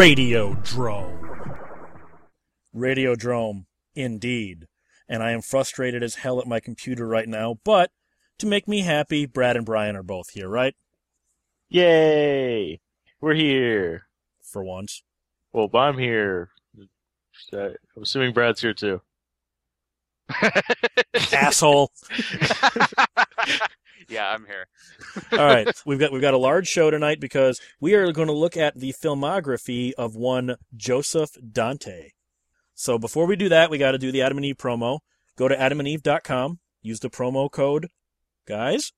[0.00, 1.58] Radiodrome.
[2.74, 4.66] Radiodrome, indeed.
[5.06, 7.90] And I am frustrated as hell at my computer right now, but
[8.38, 10.74] to make me happy, Brad and Brian are both here, right?
[11.68, 12.80] Yay!
[13.20, 14.06] We're here.
[14.42, 15.02] For once.
[15.52, 16.48] Well, I'm here.
[17.52, 19.02] Uh, I'm assuming Brad's here too.
[21.30, 21.92] Asshole.
[24.10, 24.66] yeah, I'm here.
[25.32, 28.34] All right, we've got we've got a large show tonight because we are going to
[28.34, 32.10] look at the filmography of one Joseph Dante.
[32.74, 35.00] So before we do that, we got to do the Adam and Eve promo.
[35.36, 37.88] Go to adamandeve.com, use the promo code
[38.46, 38.92] guys,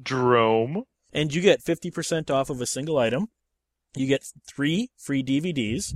[0.00, 3.28] Drome, and you get 50% off of a single item.
[3.94, 5.94] You get 3 free DVDs.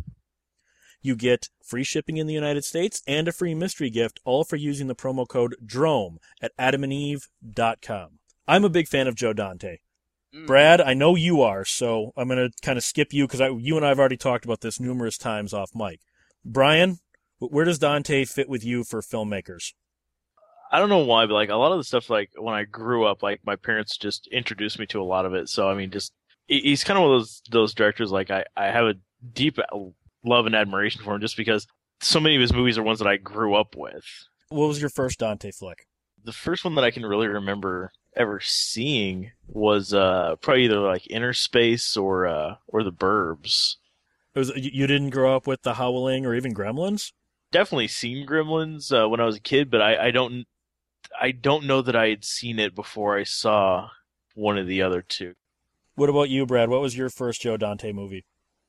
[1.02, 4.56] You get free shipping in the United States and a free mystery gift, all for
[4.56, 8.19] using the promo code DROME at adamandeve.com.
[8.46, 9.78] I'm a big fan of Joe Dante.
[10.34, 10.46] Mm.
[10.46, 13.76] Brad, I know you are, so I'm going to kind of skip you because you
[13.76, 16.00] and I have already talked about this numerous times off mic.
[16.44, 16.98] Brian,
[17.38, 19.72] where does Dante fit with you for filmmakers?
[20.72, 23.04] I don't know why, but like a lot of the stuff, like when I grew
[23.04, 25.48] up, like my parents just introduced me to a lot of it.
[25.48, 26.12] So I mean, just
[26.46, 28.12] he's kind of one of those those directors.
[28.12, 28.94] Like I I have a
[29.32, 29.58] deep
[30.24, 31.66] love and admiration for him just because
[32.00, 34.04] so many of his movies are ones that I grew up with.
[34.50, 35.86] What was your first Dante flick?
[36.22, 41.10] The first one that I can really remember ever seeing was uh probably either like
[41.10, 43.76] Inner Space or uh or The Burbs.
[44.34, 47.12] It was you didn't grow up with The Howling or even Gremlins?
[47.52, 50.46] Definitely seen Gremlins uh, when I was a kid, but I, I don't
[51.20, 53.88] I don't know that I had seen it before I saw
[54.34, 55.34] one of the other two.
[55.96, 56.68] What about you, Brad?
[56.68, 58.24] What was your first Joe Dante movie?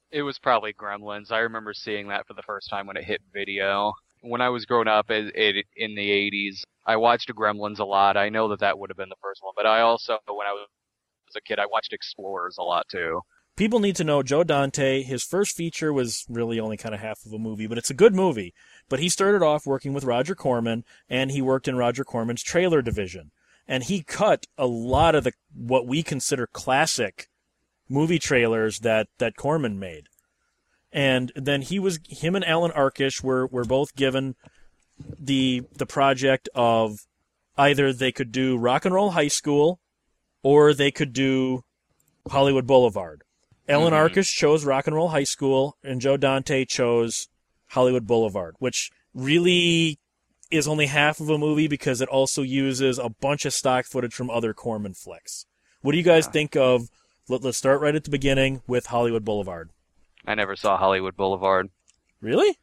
[0.09, 1.31] It was probably Gremlins.
[1.31, 3.94] I remember seeing that for the first time when it hit video.
[4.22, 8.18] When I was growing up it, it, in the 80s, I watched Gremlins a lot.
[8.18, 10.54] I know that that would have been the first one, but I also, when I
[10.54, 10.68] was
[11.36, 13.22] a kid, I watched Explorers a lot too.
[13.58, 17.26] People need to know Joe Dante, his first feature was really only kind of half
[17.26, 18.54] of a movie, but it's a good movie.
[18.90, 22.81] But he started off working with Roger Corman, and he worked in Roger Corman's trailer
[22.81, 23.31] division.
[23.68, 27.28] And he cut a lot of the what we consider classic
[27.90, 30.08] movie trailers that, that Corman made.
[30.94, 34.35] And then he was him and Alan Arkush were, were both given
[35.19, 37.00] the the project of
[37.57, 39.80] either they could do Rock and Roll High School
[40.44, 41.63] or they could do
[42.30, 43.24] Hollywood Boulevard.
[43.69, 44.09] Alan Mhm.
[44.09, 47.28] Arkush chose Rock and Roll High School, and Joe Dante chose
[47.69, 49.97] Hollywood Boulevard, which really
[50.50, 54.13] is only half of a movie because it also uses a bunch of stock footage
[54.13, 55.46] from other Corman flicks.
[55.81, 56.31] What do you guys Yeah.
[56.31, 56.90] think of?
[57.30, 59.69] Let, let's start right at the beginning with Hollywood Boulevard.
[60.26, 61.70] I never saw Hollywood Boulevard.
[62.22, 62.58] Really?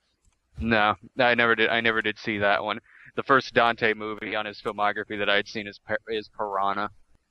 [0.60, 1.68] No, I never did.
[1.68, 2.80] I never did see that one.
[3.16, 6.90] The first Dante movie on his filmography that I'd seen is Pir- is Piranha.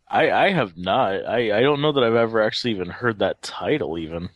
[0.09, 1.25] I I have not.
[1.25, 4.29] I I don't know that I've ever actually even heard that title even.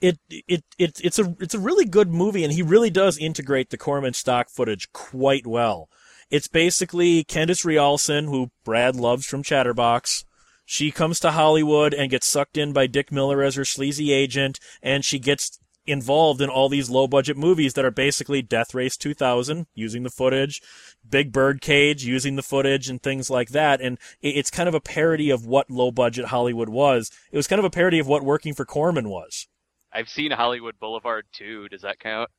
[0.00, 3.70] It, it it it's a it's a really good movie, and he really does integrate
[3.70, 5.88] the Corman stock footage quite well.
[6.30, 10.24] It's basically Candice Rialson, who Brad loves from Chatterbox.
[10.72, 14.60] She comes to Hollywood and gets sucked in by Dick Miller as her sleazy agent,
[14.80, 18.96] and she gets involved in all these low budget movies that are basically Death Race
[18.96, 20.62] 2000, using the footage,
[21.06, 23.80] Big Bird Cage, using the footage, and things like that.
[23.80, 27.10] And it's kind of a parody of what low budget Hollywood was.
[27.32, 29.48] It was kind of a parody of what working for Corman was.
[29.92, 31.68] I've seen Hollywood Boulevard too.
[31.68, 32.30] Does that count?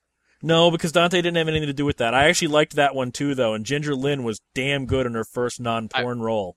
[0.41, 2.13] No, because Dante didn't have anything to do with that.
[2.13, 5.25] I actually liked that one too, though, and Ginger Lynn was damn good in her
[5.25, 6.55] first non-porn role.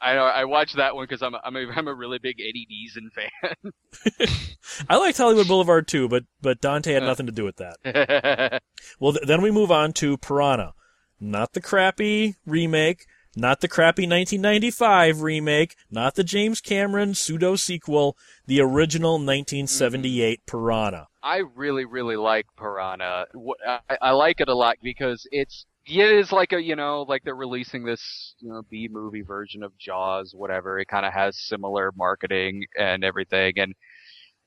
[0.00, 2.40] I know I watched that one because I'm a, I'm a, I'm a really big
[2.40, 4.28] Eddie Deezen fan.
[4.88, 8.62] I liked Hollywood Boulevard too, but but Dante had nothing to do with that.
[8.98, 10.72] Well, th- then we move on to Piranha,
[11.18, 13.06] not the crappy remake,
[13.36, 18.16] not the crappy 1995 remake, not the James Cameron pseudo sequel,
[18.46, 20.50] the original 1978 mm-hmm.
[20.50, 21.08] Piranha.
[21.22, 23.26] I really, really like Piranha.
[23.66, 27.04] I, I like it a lot because it's yeah, it is like a you know
[27.08, 30.78] like they're releasing this you know B movie version of Jaws, whatever.
[30.78, 33.74] It kind of has similar marketing and everything, and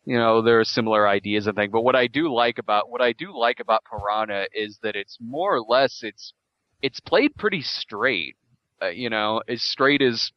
[0.05, 1.71] you know there are similar ideas and things.
[1.71, 5.17] But what I do like about what I do like about Piranha is that it's
[5.19, 6.33] more or less it's
[6.81, 8.35] it's played pretty straight.
[8.81, 10.31] Uh, you know, as straight as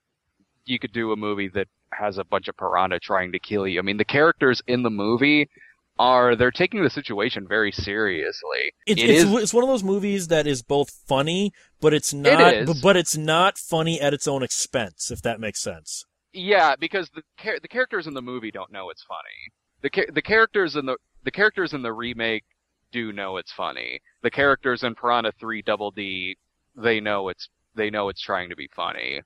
[0.65, 3.79] you could do a movie that has a bunch of piranha trying to kill you.
[3.79, 5.49] I mean, the characters in the movie
[5.99, 8.73] are they're taking the situation very seriously.
[8.87, 12.13] It's, It it's, is- it's one of those movies that is both funny, but it's
[12.13, 12.55] not.
[12.55, 12.81] is.
[12.83, 16.05] But, it's not funny at its own expense, if that makes sense.
[16.33, 17.23] Yeah, because the
[17.63, 19.51] the characters in the movie don't know it's funny.
[19.83, 22.45] The the characters in the the characters in the remake
[22.93, 24.01] do know it's funny.
[24.23, 26.37] The characters in Piranha 3 Double D
[26.77, 29.23] they know it's they know it's trying to be funny.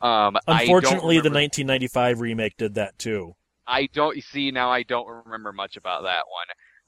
[0.00, 3.34] Um, Unfortunately, the 1995 remake did that too.
[3.66, 4.70] I don't see now.
[4.70, 6.46] I don't remember much about that one.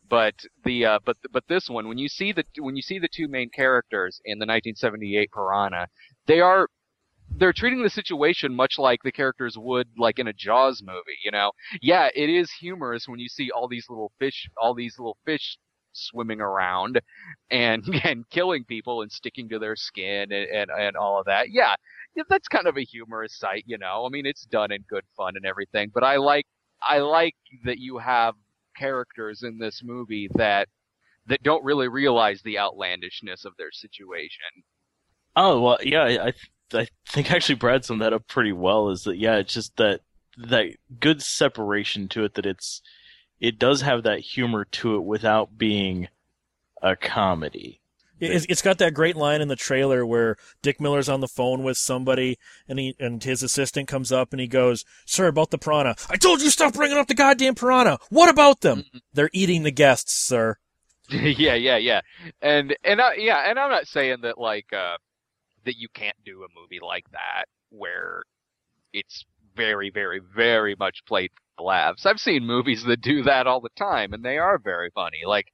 [0.09, 0.35] But
[0.65, 3.29] the uh, but but this one, when you see the when you see the two
[3.29, 5.89] main characters in the 1978 Piranha,
[6.27, 6.69] they are
[7.29, 11.19] they're treating the situation much like the characters would like in a Jaws movie.
[11.25, 11.53] You know,
[11.83, 15.59] yeah, it is humorous when you see all these little fish, all these little fish
[15.93, 17.01] swimming around
[17.51, 21.51] and and killing people and sticking to their skin and, and and all of that.
[21.51, 21.75] Yeah,
[22.15, 24.07] yeah, that's kind of a humorous sight, you know.
[24.07, 26.47] I mean, it's done in good fun and everything, but I like
[26.83, 28.35] I like that you have
[28.77, 30.69] characters in this movie that
[31.27, 34.63] that don't really realize the outlandishness of their situation.
[35.35, 36.33] Oh well, yeah, I
[36.73, 38.91] I think actually Brad summed that up pretty well.
[38.91, 40.01] Is that yeah, it's just that
[40.37, 42.83] that good separation to it that it's
[43.41, 46.09] it does have that humor to it without being
[46.83, 47.81] a comedy.
[48.19, 51.63] It's, it's got that great line in the trailer where Dick Miller's on the phone
[51.63, 55.59] with somebody, and he and his assistant comes up and he goes, "Sir, about the
[55.59, 55.97] piranha.
[56.09, 57.99] I told you stop bringing up the goddamn piranha.
[58.09, 58.81] What about them?
[58.81, 58.99] Mm-hmm.
[59.13, 60.57] They're eating the guests, sir."
[61.11, 62.01] yeah, yeah, yeah,
[62.43, 64.97] and and I, yeah, and I'm not saying that like uh,
[65.65, 68.23] that you can't do a movie like that where
[68.93, 69.25] it's
[69.57, 72.07] very, very, very much played for laughs.
[72.07, 75.23] I've seen movies that do that all the time, and they are very funny.
[75.27, 75.47] Like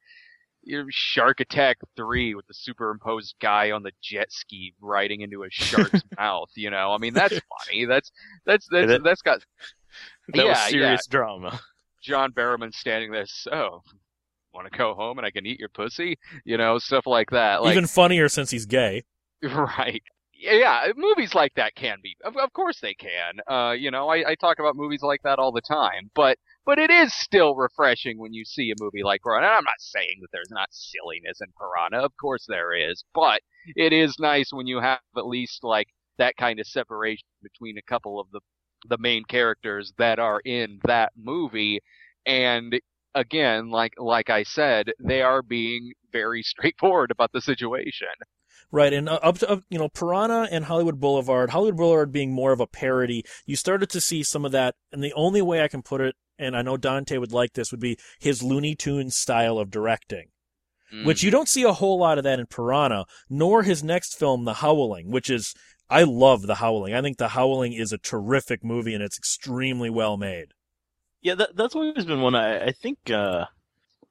[0.62, 5.50] your Shark Attack Three with the superimposed guy on the jet ski riding into a
[5.50, 6.50] shark's mouth.
[6.55, 7.85] You know, I mean that's funny.
[7.87, 8.11] That's
[8.47, 9.41] that's that's that- that's got
[10.29, 11.61] That Yeah, was serious drama.
[12.03, 13.26] John Barrowman standing there.
[13.26, 13.82] So,
[14.55, 16.19] want to go home and I can eat your pussy?
[16.44, 17.62] You know, stuff like that.
[17.62, 19.05] Like Even funnier since he's gay.
[19.43, 20.03] Right.
[20.35, 22.17] Yeah, movies like that can be.
[22.25, 23.38] Of, of course they can.
[23.49, 26.79] Uh, you know, I, I talk about movies like that all the time, but but
[26.79, 29.47] it is still refreshing when you see a movie like Piranha.
[29.47, 32.05] And I'm not saying that there's not silliness in Piranha.
[32.05, 33.41] Of course there is, but
[33.76, 35.88] it is nice when you have at least like
[36.19, 38.41] that kind of separation between a couple of the
[38.88, 41.81] the main characters that are in that movie
[42.26, 42.81] and
[43.14, 48.09] again like like I said they are being very straightforward about the situation.
[48.70, 52.53] Right, and uh, up to you know Piranha and Hollywood Boulevard, Hollywood Boulevard being more
[52.53, 55.69] of a parody, you started to see some of that, and the only way I
[55.69, 59.16] can put it, and I know Dante would like this, would be his Looney Tunes
[59.16, 60.26] style of directing,
[61.04, 64.44] which you don't see a whole lot of that in Piranha, nor his next film,
[64.44, 65.54] The Howling, which is
[65.88, 66.94] I love The Howling.
[66.94, 70.48] I think The Howling is a terrific movie and it's extremely well made.
[71.22, 72.34] Yeah, that, that's always been one.
[72.34, 72.98] I, I think.
[73.10, 73.46] Uh,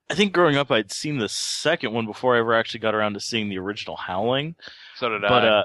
[0.10, 3.14] I think growing up, I'd seen the second one before I ever actually got around
[3.14, 4.56] to seeing the original Howling.
[4.98, 5.48] So did But I.
[5.48, 5.64] uh,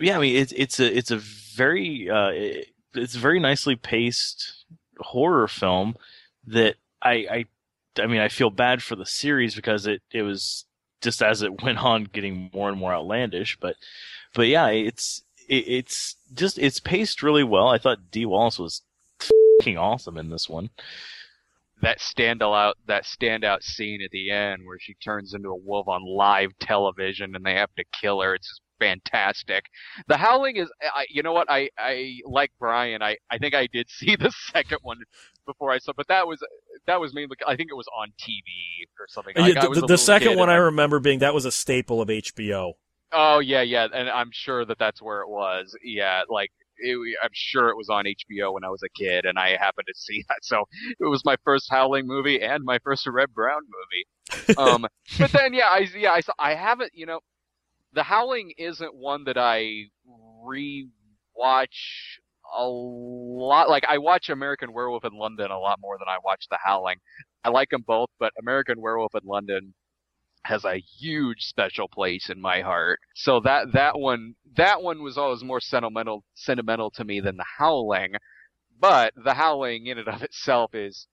[0.00, 3.74] yeah, I mean, it's it's a it's a very uh, it- it's a very nicely
[3.74, 4.63] paced
[5.00, 5.96] horror film
[6.46, 7.44] that I I
[8.02, 10.66] I mean, I feel bad for the series because it it was
[11.02, 13.56] just as it went on getting more and more outlandish.
[13.60, 13.76] But
[14.34, 17.68] but yeah, it's it, it's just it's paced really well.
[17.68, 18.82] I thought Dee Wallace was
[19.58, 20.70] fucking awesome in this one.
[21.82, 26.02] that standout that standout scene at the end where she turns into a wolf on
[26.06, 28.34] live television and they have to kill her.
[28.34, 29.64] It's just fantastic.
[30.08, 31.50] The Howling is, I, you know what?
[31.50, 33.02] I I like Brian.
[33.02, 34.98] I I think I did see the second one
[35.46, 36.44] before I saw, but that was
[36.86, 38.42] that was mainly I think it was on TV
[38.98, 39.34] or something.
[39.36, 42.08] Like, Yeah, the, was the second one I remember being that was a staple of
[42.08, 42.74] HBO.
[43.12, 45.76] Oh yeah, yeah, and I'm sure that that's where it was.
[45.84, 49.38] Yeah, like it, I'm sure it was on HBO when I was a kid, and
[49.38, 50.38] I happened to see that.
[50.42, 50.64] So
[51.00, 54.06] it was my first Howling movie and my first Reb Brown movie.
[54.58, 54.86] Um,
[55.18, 57.20] but then yeah, I yeah I saw, I haven't you know,
[57.94, 59.84] The Howling isn't one that I
[60.44, 61.68] rewatch
[62.56, 63.68] a lot.
[63.68, 66.98] Like I watch American Werewolf in London a lot more than I watch The Howling.
[67.44, 69.74] I like them both, but American Werewolf in London
[70.44, 73.00] has a huge special place in my heart.
[73.14, 77.46] So that that one that one was always more sentimental sentimental to me than the
[77.58, 78.14] Howling.
[78.78, 81.06] But the Howling in and of itself is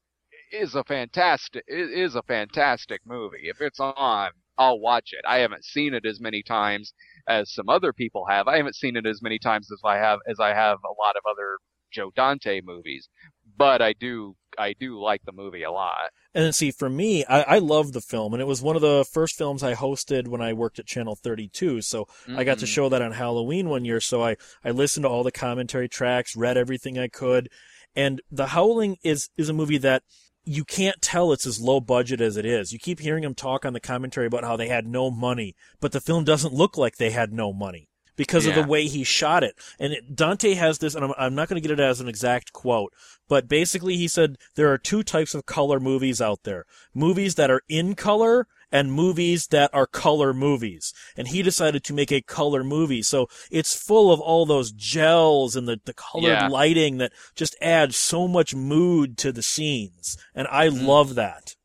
[0.52, 3.50] is a fantastic is a fantastic movie.
[3.50, 4.32] If it's on,
[4.62, 5.24] I'll watch it.
[5.28, 6.94] I haven't seen it as many times
[7.28, 8.48] as some other people have.
[8.48, 11.16] I haven't seen it as many times as I have as I have a lot
[11.20, 11.58] of other
[11.92, 13.10] Joe Dante movies.
[13.58, 16.10] But I do I do like the movie a lot.
[16.34, 19.06] And see, for me, I, I love the film, and it was one of the
[19.12, 21.82] first films I hosted when I worked at Channel 32.
[21.82, 22.70] So I got to Mhm.
[22.76, 24.00] show that on Halloween one year.
[24.00, 27.50] So I, I listened to all the commentary tracks, read everything I could.
[27.96, 30.04] And The Howling is, is a movie that
[30.44, 32.74] you can't tell it's as low budget as it is.
[32.74, 35.92] You keep hearing them talk on the commentary about how they had no money, but
[35.92, 39.44] the film doesn't look like they had no money because of the way he shot
[39.44, 39.56] it.
[39.80, 42.08] And it, Dante has this, and I'm, I'm not going to get it as an
[42.08, 42.94] exact quote,
[43.28, 46.66] but basically he said there are two types of color movies out there.
[46.94, 50.94] Movies that are in color and movies that are color movies.
[51.18, 53.02] And he decided to make a color movie.
[53.02, 56.50] So it's full of all those gels and the, the colored Yeah.
[56.52, 60.18] lighting that just adds so much mood to the scenes.
[60.36, 60.86] And I Mhm.
[60.88, 61.56] love that.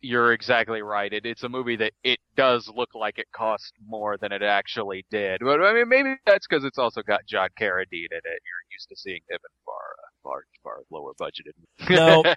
[0.00, 1.12] You're exactly right.
[1.12, 5.04] It, it's a movie that it does look like it cost more than it actually
[5.10, 5.40] did.
[5.42, 8.42] But I mean, maybe that's because it's also got John Carradine in it.
[8.44, 11.52] You're used to seeing him in far, uh, far, far lower budgeted.
[11.88, 12.24] No.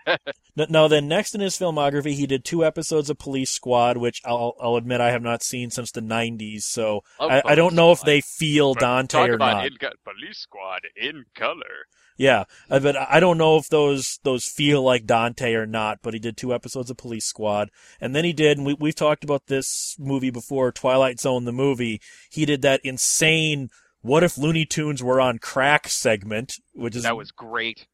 [0.69, 4.53] No, then next in his filmography, he did two episodes of Police Squad, which I'll,
[4.61, 8.01] I'll admit I have not seen since the 90s, so I, I don't know if
[8.01, 9.65] they feel But Dante Talk or about not.
[9.65, 11.87] in Police Squad in color.
[12.17, 15.99] Yeah, uh, but I don't know if those those feel like Dante or not.
[16.03, 18.57] But he did two episodes of Police Squad, and then he did.
[18.57, 22.01] And we, we've talked about this movie before, Twilight Zone, the movie.
[22.29, 23.69] He did that insane
[24.01, 27.87] "What if Looney Tunes were on crack" segment, which is That was great.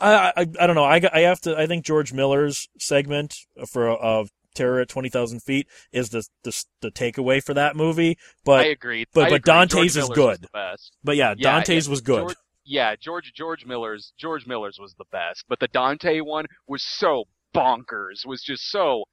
[0.00, 0.84] I I, I don't know.
[0.84, 1.56] I I have to.
[1.56, 3.34] I think George Miller's segment
[3.70, 8.18] for uh, Terror at Twenty Thousand Feet is the, the the takeaway for that movie.
[8.44, 9.06] But I agree.
[9.12, 9.52] but- I but agree.
[9.52, 10.48] Dante's George is Miller's good.
[11.04, 12.20] but yeah, Yeah, Dante's yeah, was good.
[12.20, 16.82] George, yeah, George George Miller's George Miller's was the best, but the Dante one was
[16.82, 18.26] so bonkers.
[18.26, 19.04] Was just so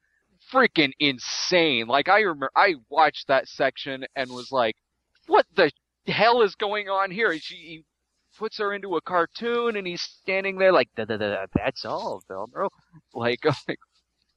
[0.52, 1.86] freaking insane.
[1.86, 4.74] Like I remember, I watched that section and was like,
[5.26, 5.70] "What the
[6.06, 7.84] hell is going on here?" She he
[8.38, 12.68] puts her into a cartoon, and he's standing there like, "That's all, Velcro."
[13.14, 13.78] Like, like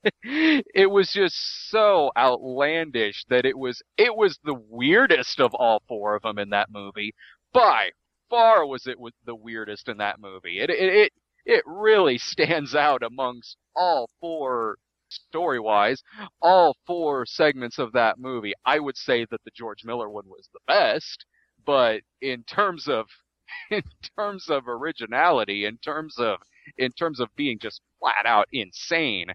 [0.23, 6.15] it was just so outlandish that it was it was the weirdest of all four
[6.15, 7.13] of them in that movie.
[7.53, 7.91] By
[8.29, 10.59] far was it was the weirdest in that movie.
[10.59, 11.13] It it it,
[11.45, 14.77] it really stands out amongst all four
[15.09, 16.01] story wise,
[16.41, 18.53] all four segments of that movie.
[18.65, 21.25] I would say that the George Miller one was the best,
[21.67, 23.05] but in terms of
[23.71, 23.83] in
[24.17, 26.39] terms of originality, in terms of
[26.77, 29.27] in terms of being just flat out insane,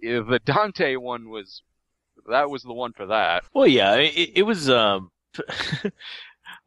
[0.00, 1.62] the Dante one was
[2.28, 3.44] that was the one for that.
[3.52, 4.70] Well, yeah, it, it was.
[4.70, 5.10] Um,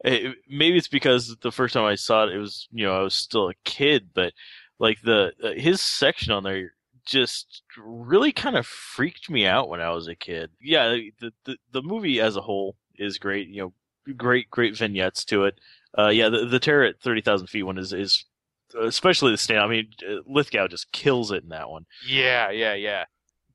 [0.03, 3.01] it, maybe it's because the first time I saw it, it was you know I
[3.01, 4.33] was still a kid, but
[4.79, 6.73] like the uh, his section on there
[7.05, 10.51] just really kind of freaked me out when I was a kid.
[10.59, 13.47] Yeah, the the, the movie as a whole is great.
[13.47, 13.73] You know,
[14.17, 15.60] great great vignettes to it.
[15.98, 18.25] Uh, yeah, the the terror at thirty thousand feet one is is
[18.79, 19.60] especially the stand.
[19.60, 23.05] I mean, uh, Lithgow just kills it in that one Yeah, yeah, yeah.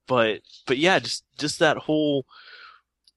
[0.06, 2.26] but but yeah, just just that whole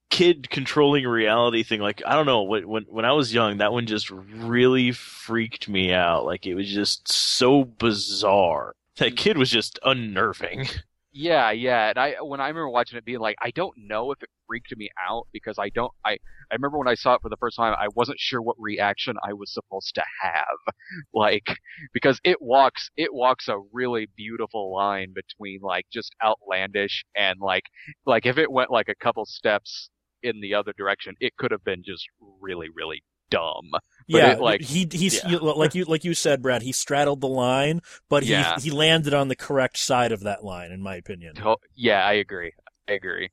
[0.09, 1.81] kid controlling reality thing.
[1.81, 5.67] Like I don't know, when when when I was young, that one just really freaked
[5.69, 6.25] me out.
[6.25, 8.75] Like it was just so bizarre.
[8.97, 10.67] That kid was just unnerving.
[11.21, 11.89] Yeah, yeah.
[11.89, 14.75] And I when I remember watching it being like, I don't know if it freaked
[14.77, 16.11] me out because I don't I
[16.49, 19.15] I remember when I saw it for the first time, I wasn't sure what reaction
[19.23, 20.45] I was supposed to have.
[21.13, 21.57] Like
[21.93, 27.63] because it walks it walks a really beautiful line between like just outlandish and like
[28.05, 29.89] like if it went like a couple steps
[30.23, 32.07] in the other direction, it could have been just
[32.41, 33.69] really, really dumb.
[34.17, 35.29] Yeah, it, like- he he's yeah.
[35.31, 36.61] you- like you like you said, Brad.
[36.61, 38.59] He straddled the line, but he Yeah.
[38.59, 41.33] he landed on the correct side of that line, in my opinion.
[41.75, 42.53] Yeah, I agree.
[42.87, 43.29] I agree.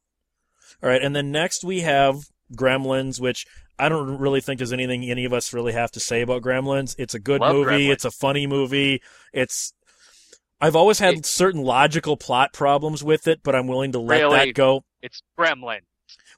[0.83, 3.47] All right, and then next we have Gremlins, which
[3.79, 6.95] I don't really think there's anything any of us really have to say about Gremlins.
[6.99, 7.71] It's a good Love movie.
[7.89, 7.93] Gremlins.
[7.93, 9.03] It's a funny movie.
[9.33, 9.73] It's
[10.61, 14.21] I've always had It- certain logical plot problems with it, but I'm willing to let
[14.21, 14.37] Really?
[14.39, 14.85] that go.
[15.03, 15.81] It's Gremlin.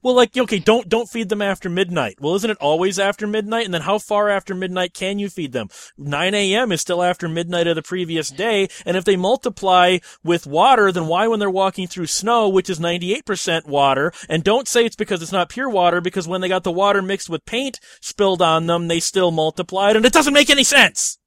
[0.02, 2.16] Well, like okay, don't don't feed them after midnight.
[2.20, 3.64] Well, isn't it always after midnight?
[3.64, 5.68] And then how far after midnight can you feed them?
[5.96, 6.72] 9 a.m.
[6.72, 11.06] is still after midnight of the previous day, and if they multiply with water, then
[11.06, 15.22] why when they're walking through snow, which is 98% water, and don't say it's because
[15.22, 18.66] it's not pure water, because when they got the water mixed with paint spilled on
[18.66, 21.17] them, they still multiplied, and it doesn't make any sense.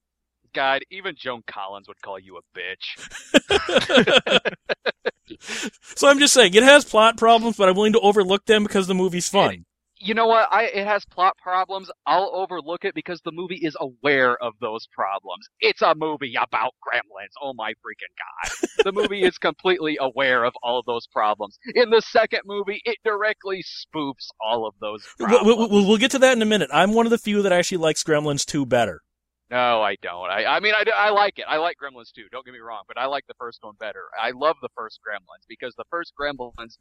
[0.53, 4.51] God, even Joan Collins would call you a bitch.
[5.95, 8.87] So I'm just saying, it has plot problems, but I'm willing to overlook them because
[8.87, 9.65] the movie's fun.
[9.97, 10.47] you know what?
[10.51, 11.89] I it has plot problems.
[12.07, 15.47] I'll overlook it because the movie is aware of those problems.
[15.59, 17.33] It's a movie about gremlins.
[17.41, 18.69] Oh my freaking god.
[18.85, 21.57] the movie is completely aware of all of those problems.
[21.75, 25.45] In the second movie, it directly spoofs all of those problems.
[25.45, 26.69] we'll, we'll we'll get to that in a minute.
[26.73, 29.01] I'm one of the few that actually likes Gremlins 2 better.
[29.51, 30.29] No, I don't.
[30.29, 31.45] I, I mean, I, I like it.
[31.47, 32.27] I like Gremlins too.
[32.31, 34.05] Don't get me wrong, but I like the first one better.
[34.19, 36.77] I love the first Gremlins because the first Gremlins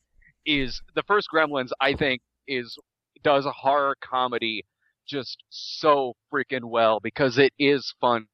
[0.47, 1.71] is the first Gremlins.
[1.81, 2.79] I think is
[3.25, 4.65] does horror comedy
[5.07, 8.27] just so freaking well because it is fun.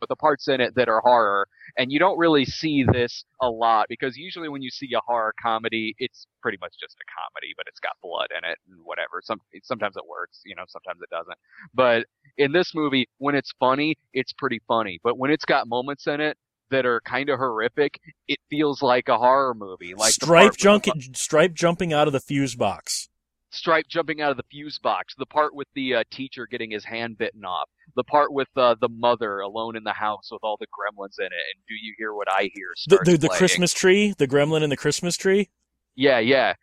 [0.00, 3.48] But the parts in it that are horror, and you don't really see this a
[3.48, 7.54] lot because usually when you see a horror comedy, it's pretty much just a comedy,
[7.56, 9.20] but it's got blood in it and whatever.
[9.22, 11.38] Some sometimes it works, you know, sometimes it doesn't.
[11.74, 12.06] But
[12.38, 15.00] in this movie, when it's funny, it's pretty funny.
[15.02, 16.36] But when it's got moments in it
[16.70, 19.94] that are kind of horrific, it feels like a horror movie.
[19.94, 23.08] Like Stripe junk, Stripe jumping out of the fuse box.
[23.54, 25.14] Stripe jumping out of the fuse box.
[25.16, 27.68] The part with the uh, teacher getting his hand bitten off.
[27.96, 31.26] the part with uh, the mother alone in the house with all the gremlins in
[31.26, 33.28] it, and "Do You Hear What I Hear?" The, the, the.
[33.28, 35.50] Christmas tree, the gremlin in the Christmas tree.
[35.94, 36.54] Yeah, yeah.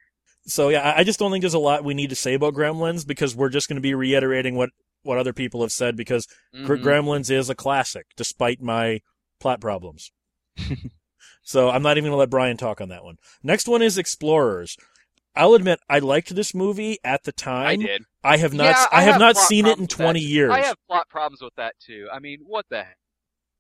[0.46, 3.06] So yeah, I- just don't think there's a lot we need to say about Gremlins
[3.08, 4.72] because we're just going to be reiterating what
[5.04, 6.82] what other people have said because Mhm.
[6.84, 9.00] Gremlins is a classic despite my
[9.40, 10.12] plot problems.
[11.44, 13.18] so I'm not even going to let Brian talk on that one.
[13.44, 14.76] Next one is Explorers.
[15.36, 17.68] I'll admit I liked this movie at the time.
[17.68, 18.04] I did.
[18.24, 18.66] I have not.
[18.66, 20.52] Yeah, I, I have have not seen it in problems with that 20 years.
[20.52, 22.08] I have plot problems with that too.
[22.12, 22.98] I mean, what the heck?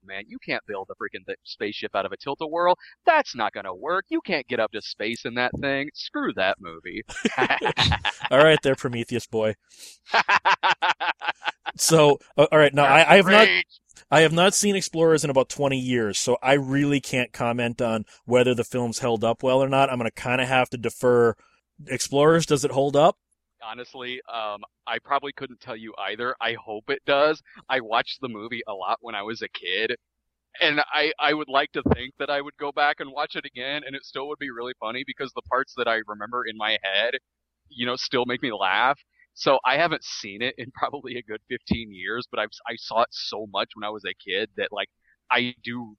[0.04, 2.75] Man, you can't build a freaking th- spaceship out of a tilt-a-whirl.
[3.06, 4.06] That's not gonna work.
[4.10, 5.92] You can't get up to space in that thing.
[5.94, 7.04] Screw that movie.
[8.32, 9.54] All right, there, Prometheus boy.
[11.75, 13.48] So, uh, all right, now I, I have not.
[14.10, 18.04] I have not seen Explorers in about 20 years, so I really can't comment on
[18.25, 19.90] whether the film's held up well or not.
[19.90, 21.36] I'm going to kind of have to defer.
[21.88, 23.17] Explorers, does it hold up?
[23.63, 26.35] Honestly, um, I probably couldn't tell you either.
[26.41, 27.41] I hope it does.
[27.69, 29.95] I watched the movie a lot when I was a kid,
[30.59, 33.45] and I I would like to think that I would go back and watch it
[33.45, 36.57] again, and it still would be really funny because the parts that I remember in
[36.57, 37.13] my head,
[37.69, 39.00] you know, still make me laugh.
[39.33, 43.01] So I haven't seen it in probably a good 15 years, but I've I saw
[43.03, 44.89] it so much when I was a kid that like
[45.31, 45.95] I do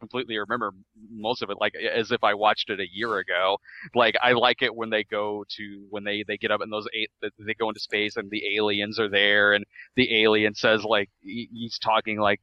[0.00, 0.72] completely remember
[1.10, 3.58] most of it like as if I watched it a year ago.
[3.94, 6.86] Like I like it when they go to when they they get up in those
[6.94, 9.64] eight they go into space and the aliens are there and
[9.96, 12.40] the alien says like he's talking like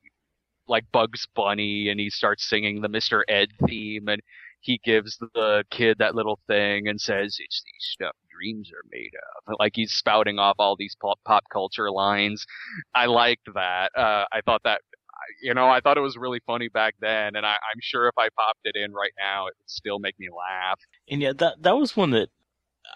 [0.67, 3.21] like Bugs Bunny and he starts singing the Mr.
[3.27, 4.21] Ed theme and
[4.61, 9.11] he gives the kid that little thing and says it's the stuff dreams are made
[9.47, 9.55] of.
[9.59, 12.45] Like he's spouting off all these pop, pop culture lines.
[12.95, 13.91] I liked that.
[13.95, 14.81] Uh, I thought that,
[15.41, 18.17] you know, I thought it was really funny back then, and I, I'm sure if
[18.17, 20.79] I popped it in right now, it would still make me laugh.
[21.09, 22.29] And yeah, that that was one that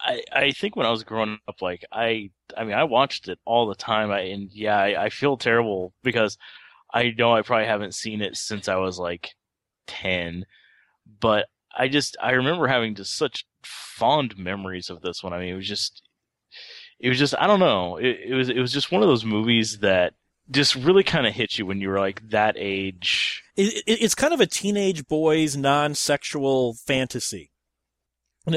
[0.04, 3.38] I I think when I was growing up, like I I mean I watched it
[3.44, 4.10] all the time.
[4.10, 6.38] I and yeah, I, I feel terrible because
[6.92, 9.30] I know I probably haven't seen it since I was like
[9.86, 10.44] ten,
[11.20, 15.32] but I just I remember having just such fond memories of this one.
[15.32, 16.02] I mean, it was just
[17.00, 17.96] it was just I don't know.
[17.96, 20.14] It, it was it was just one of those movies that
[20.50, 23.42] just really kind of hit you when you were like that age.
[23.56, 27.50] It, it, it's kind of a teenage boy's non-sexual fantasy.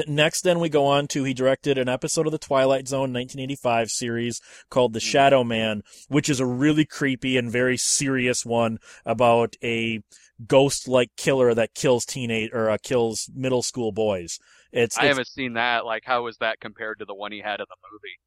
[0.08, 3.90] Next, then we go on to he directed an episode of the Twilight Zone 1985
[3.90, 9.54] series called The Shadow Man, which is a really creepy and very serious one about
[9.62, 10.00] a
[10.46, 14.38] ghost-like killer that kills teenage or uh, kills middle school boys.
[14.72, 15.84] It's, I it's haven't seen that.
[15.84, 18.18] Like, how was that compared to the one he had in the movie?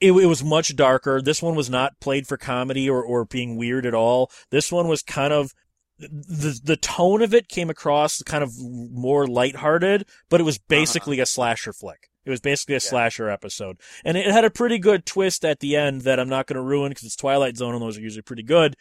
[0.00, 1.22] It, it was much darker.
[1.22, 4.30] This one was not played for comedy or, or being weird at all.
[4.50, 5.52] This one was kind of
[5.98, 10.64] the the tone of it came across kind of more lighthearted, but it was uh-huh.
[10.68, 12.10] basically a slasher flick.
[12.24, 12.90] It was basically a Yeah.
[12.90, 16.46] slasher episode, and it had a pretty good twist at the end that I'm not
[16.46, 18.76] going to ruin because it's Twilight Zone and those are usually pretty good.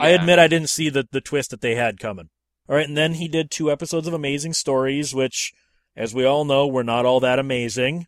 [0.00, 2.30] I admit I didn't see the the twist that they had coming.
[2.68, 5.52] All right, and then he did two episodes of Amazing Stories, which,
[5.96, 8.06] as we all know, were not all that amazing.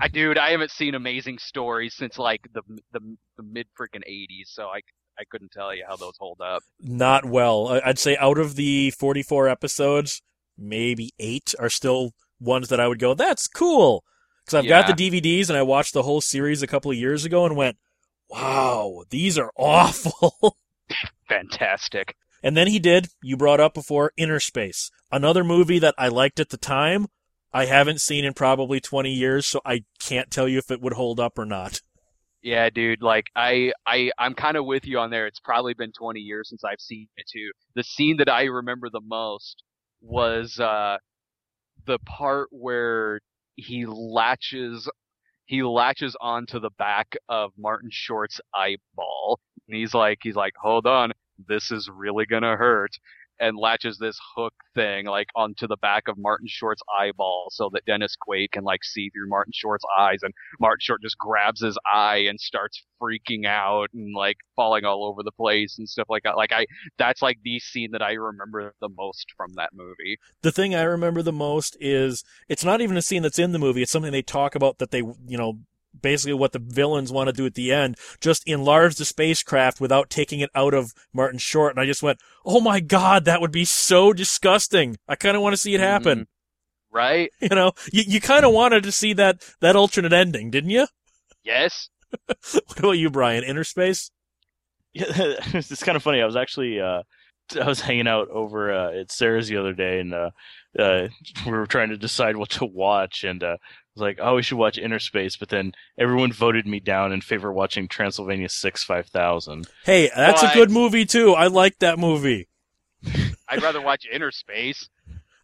[0.00, 3.00] I dude, I haven't seen Amazing Stories since like the the,
[3.36, 4.80] the mid freaking '80s, so I
[5.18, 6.62] I couldn't tell you how those hold up.
[6.80, 7.80] not well.
[7.84, 10.22] I'd say out of the 44 episodes,
[10.56, 14.04] maybe eight are still ones that I would go, that's cool.
[14.44, 17.24] Because I've got the DVDs and I watched the whole series a couple of years
[17.26, 17.76] ago and went,
[18.30, 20.56] wow, these are awful.
[21.28, 22.16] Fantastic.
[22.42, 26.40] and then he did, you brought up before, Inner Space, another movie that I liked
[26.40, 27.06] at the time.
[27.52, 30.94] I haven't seen in probably 20 years, so I can't tell you if it would
[30.94, 31.80] hold up or not.
[32.42, 33.02] Yeah, dude.
[33.02, 35.26] Like I I I'm kind of with you on there.
[35.28, 37.50] It's probably been 20 years since I've seen it too.
[37.76, 39.62] The scene that I remember the most
[40.00, 40.96] was uh
[41.86, 43.20] the part where
[43.54, 44.88] he latches
[45.46, 49.38] he latches onto the back of Martin Short's eyeball.
[49.68, 51.12] And he's like he's like, "Hold on.
[51.46, 52.90] This is really going to hurt."
[53.42, 57.84] And latches this hook thing like onto the back of Martin Short's eyeball so that
[57.84, 61.76] Dennis Quaid can like see through Martin Short's eyes and Martin Short just grabs his
[61.92, 66.22] eye and starts freaking out and like falling all over the place and stuff like
[66.22, 66.36] that.
[66.36, 66.66] Like I,
[66.98, 70.18] that's like the scene that I remember the most from that movie.
[70.42, 73.58] the thing I remember the most is it's not even a scene that's in the
[73.58, 73.82] movie.
[73.82, 75.58] It's something they talk about that they, you know,
[76.00, 80.10] basically what the villains want to do at the end, just enlarge the spacecraft without
[80.10, 81.72] taking it out of Martin Short.
[81.72, 84.96] And I just went, oh my God, that would be so disgusting.
[85.08, 86.26] I kind of want to see it happen.
[86.90, 87.30] Right?
[87.40, 90.86] You know, you, you kind of wanted to see that, that alternate ending, didn't you?
[91.44, 91.88] Yes.
[92.28, 93.42] What about you, Brian?
[93.42, 94.12] Inner space?
[94.92, 96.20] Yeah, it's kind of funny.
[96.20, 97.02] I was actually uh,
[97.60, 100.30] I was hanging out over uh, at Sarah's the other day, and uh,
[100.78, 101.08] uh,
[101.46, 103.56] we were trying to decide what to watch, and uh,
[103.94, 107.20] was like, "Oh, we should watch Inner Space," but then everyone voted me down in
[107.20, 109.68] favor of watching Transylvania Six Five Thousand.
[109.84, 110.50] Hey, that's Why?
[110.50, 111.32] a good movie too.
[111.34, 112.48] I like that movie.
[113.48, 114.88] I'd rather watch Inner Space.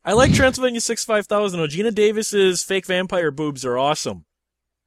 [0.04, 1.60] I like Transylvania Six Five Thousand.
[1.60, 4.24] Geena Davis's fake vampire boobs are awesome.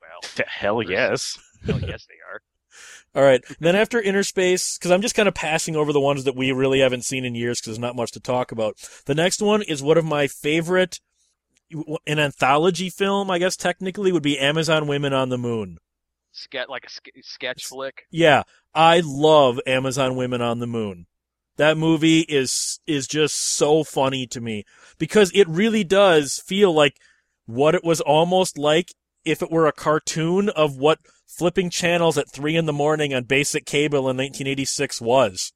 [0.01, 1.37] Well, Hell yes.
[1.65, 2.41] hell yes, they are.
[3.13, 3.43] All right.
[3.59, 6.51] Then after Inner Space, because I'm just kind of passing over the ones that we
[6.53, 8.77] really haven't seen in years because there's not much to talk about.
[9.05, 11.01] The next one is one of my favorite,
[12.07, 15.77] an anthology film, I guess technically, would be Amazon Women on the Moon.
[16.31, 18.03] Ske- like a ske- sketch flick.
[18.09, 21.07] Yeah, I love Amazon Women on the Moon.
[21.57, 24.63] That movie is is just so funny to me
[24.97, 26.95] because it really does feel like
[27.45, 28.93] what it was almost like
[29.25, 33.23] if it were a cartoon of what flipping channels at three in the morning on
[33.23, 35.53] basic cable in 1986 was.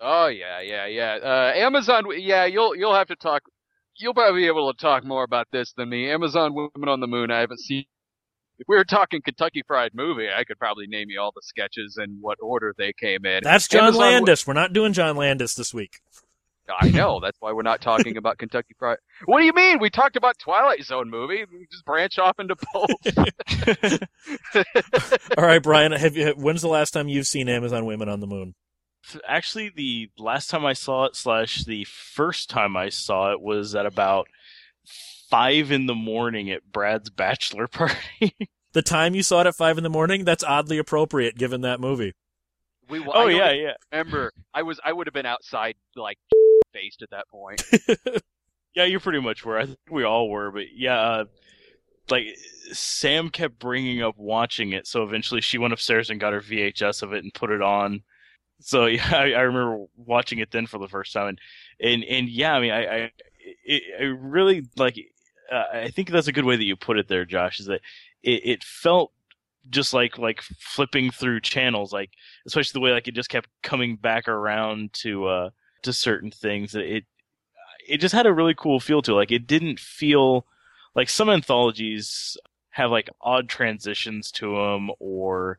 [0.00, 1.18] Oh yeah, yeah, yeah.
[1.22, 2.04] Uh, Amazon.
[2.16, 3.42] Yeah, you'll you'll have to talk.
[3.98, 6.10] You'll probably be able to talk more about this than me.
[6.10, 7.30] Amazon Women on the Moon.
[7.30, 7.84] I haven't seen.
[8.58, 11.96] If we were talking Kentucky Fried Movie, I could probably name you all the sketches
[11.96, 13.40] and what order they came in.
[13.42, 14.46] That's John Amazon Landis.
[14.46, 16.00] We're not doing John Landis this week.
[16.80, 17.20] I know.
[17.20, 18.98] That's why we're not talking about Kentucky Fried.
[19.24, 19.78] What do you mean?
[19.80, 21.44] We talked about Twilight Zone movie.
[21.50, 22.90] We just branch off into both.
[25.38, 25.92] All right, Brian.
[25.92, 26.34] Have you?
[26.36, 28.54] When's the last time you've seen Amazon Women on the Moon?
[29.26, 33.74] Actually, the last time I saw it, slash the first time I saw it, was
[33.74, 34.28] at about
[35.28, 38.34] five in the morning at Brad's bachelor party.
[38.72, 40.24] The time you saw it at five in the morning.
[40.24, 42.14] That's oddly appropriate given that movie.
[42.88, 46.18] we, I oh yeah, yeah, Remember, I was I would have been outside like
[46.72, 47.62] faced at that point.
[48.74, 48.84] yeah.
[48.84, 49.58] You pretty much were.
[49.58, 51.24] I think we all were, but yeah, uh,
[52.10, 52.26] like
[52.72, 57.02] Sam kept bringing up watching it, so eventually she went upstairs and got her VHS
[57.02, 58.02] of it and put it on.
[58.60, 61.40] So yeah, I, I remember watching it then for the first time, and
[61.80, 63.12] and, and yeah, I mean, I I,
[63.64, 64.98] it, I really like.
[65.50, 67.58] Uh, I think that's a good way that you put it there, Josh.
[67.58, 67.80] Is that
[68.22, 69.12] it, it felt
[69.70, 72.10] just like like flipping through channels, like
[72.46, 75.50] especially the way like it just kept coming back around to uh
[75.82, 76.74] to certain things.
[76.74, 77.04] It
[77.88, 79.16] it just had a really cool feel to it.
[79.16, 80.46] Like it didn't feel
[80.94, 82.36] like some anthologies
[82.70, 85.58] have like odd transitions to them or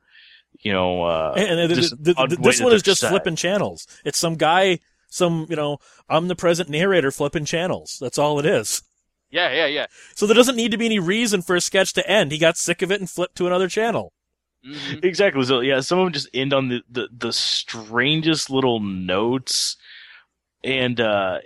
[0.61, 3.09] you know uh And, and the- the- the- this one is just set.
[3.09, 3.87] flipping channels.
[4.05, 7.97] It's some guy, some you know, omnipresent narrator flipping channels.
[8.01, 8.81] That's all it is.
[9.31, 9.85] Yeah, yeah, yeah.
[10.15, 12.31] So there doesn't need to be any reason for a sketch to end.
[12.31, 14.11] He got sick of it and flipped to another channel.
[14.65, 15.43] hmm Exactly.
[15.45, 19.77] So yeah, some of them just end on the, the, the strangest little notes,
[20.63, 21.39] and uh,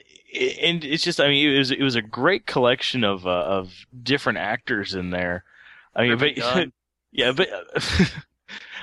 [0.61, 3.73] and it's just I mean it was it was a great collection of uh, of
[4.01, 5.43] different actors in there.
[5.95, 6.73] I mean, Perfect but, done.
[7.11, 7.49] yeah, but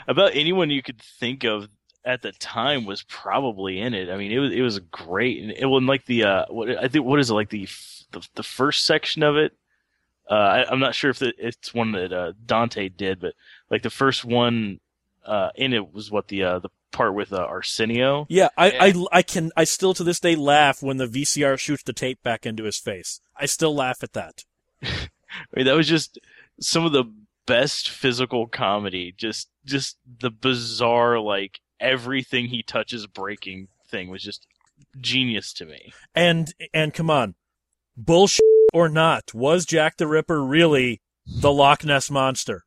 [0.08, 1.68] about anyone you could think of
[2.04, 4.08] at the time was probably in it.
[4.10, 6.88] I mean, it was it was great, and it was like the uh, what I
[6.88, 7.68] think what is it like the
[8.12, 9.52] the, the first section of it.
[10.28, 13.34] Uh, I, I'm not sure if it, it's one that uh, Dante did, but
[13.68, 14.78] like the first one
[15.26, 18.26] uh, in it was what the uh, the part with uh, Arsenio.
[18.28, 18.84] Yeah, I, Yeah.
[18.84, 22.22] I, I can, I still to this day laugh when the VCR shoots the tape
[22.22, 23.20] back into his face.
[23.36, 24.44] I still laugh at that.
[24.82, 25.08] I
[25.54, 26.18] mean, that was just
[26.60, 27.04] some of the
[27.50, 29.12] best physical comedy.
[29.16, 34.46] Just just the bizarre like everything he touches breaking thing was just
[35.00, 35.92] genius to me.
[36.14, 37.34] And, and come on,
[37.96, 42.62] bullshit or not, was Jack the Ripper really the Loch Ness monster?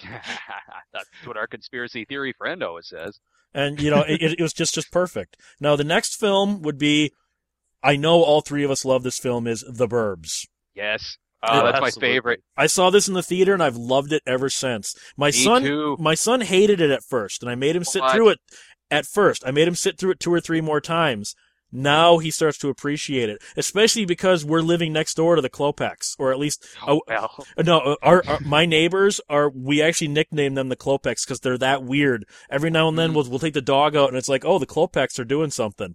[0.02, 3.20] That's what our conspiracy theory friend always says.
[3.54, 5.36] And you know, it, it was just just perfect.
[5.60, 7.12] Now the next film would be,
[7.82, 10.46] I know all three of us love this film is The Burbs.
[10.74, 11.18] Yes.
[11.44, 12.42] Yeah, Oh, that's my favorite.
[12.56, 14.94] I saw this in the theater and I've loved it ever since.
[15.16, 15.96] My Me son, too.
[16.00, 18.14] my son hated it at first, and I made him sit What?
[18.14, 18.38] through it.
[18.90, 21.34] At first, I made him sit through it two or three more times.
[21.70, 26.16] Now he starts to appreciate it, especially because we're living next door to the Klopeks,
[26.18, 27.44] or at least Oh, well.
[27.58, 29.50] uh, no, our, our my neighbors are.
[29.50, 32.24] We actually nickname them the Klopeks because they're that weird.
[32.50, 33.14] Every now and then Mm.
[33.16, 35.88] we'll we'll take the dog out, and it's like, oh, the Klopeks are doing something.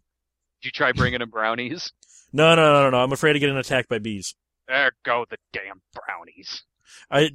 [0.62, 1.91] Did you try bringing him brownies?
[2.32, 2.97] No, no, no, no, no.
[3.03, 4.36] I'm afraid of getting attacked by bees.
[4.67, 6.63] There go the damn brownies.
[7.10, 7.30] I,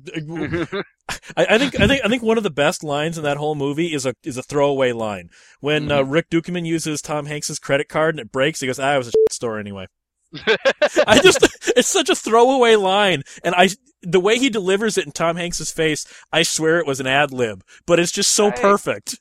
[1.37, 3.55] I, I think I think I think one of the best lines in that whole
[3.55, 7.89] movie is a is a throwaway line when uh, Rick Ducommun uses Tom Hanks's credit
[7.89, 8.61] card and it breaks.
[8.61, 9.87] He goes, "Ah, it was a shit store anyway."
[11.07, 11.43] I just
[11.77, 13.71] it's such a throwaway line, and I
[14.03, 17.33] the way he delivers it in Tom Hanks's face, I swear it was an ad
[17.33, 18.61] lib, but it's just so Hey.
[18.61, 19.19] perfect.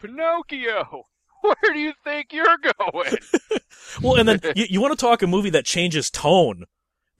[0.00, 1.04] Pinocchio,
[1.42, 3.16] where do you think you're going?
[4.02, 6.64] Well, and then you, you want to talk a movie that changes tone?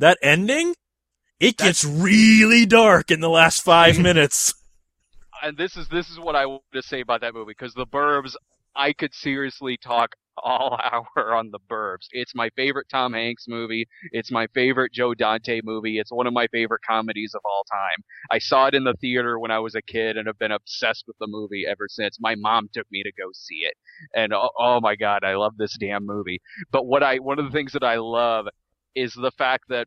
[0.00, 0.74] That ending,
[1.38, 4.54] it gets really dark in the last five minutes.
[5.42, 7.86] and this is this is what I want to say about that movie because the
[7.86, 8.34] Burbs,
[8.74, 10.80] I could seriously talk all
[11.16, 12.06] hour on The Burbs.
[12.12, 13.86] It's my favorite Tom Hanks movie.
[14.12, 15.98] It's my favorite Joe Dante movie.
[15.98, 18.02] It's one of my favorite comedies of all time.
[18.30, 21.04] I saw it in the theater when I was a kid and have been obsessed
[21.06, 22.16] with the movie ever since.
[22.18, 23.74] My mom took me to go see it.
[24.14, 26.40] And oh, oh my god, I love this damn movie.
[26.72, 28.46] But what I one of the things that I love
[28.94, 29.86] is the fact that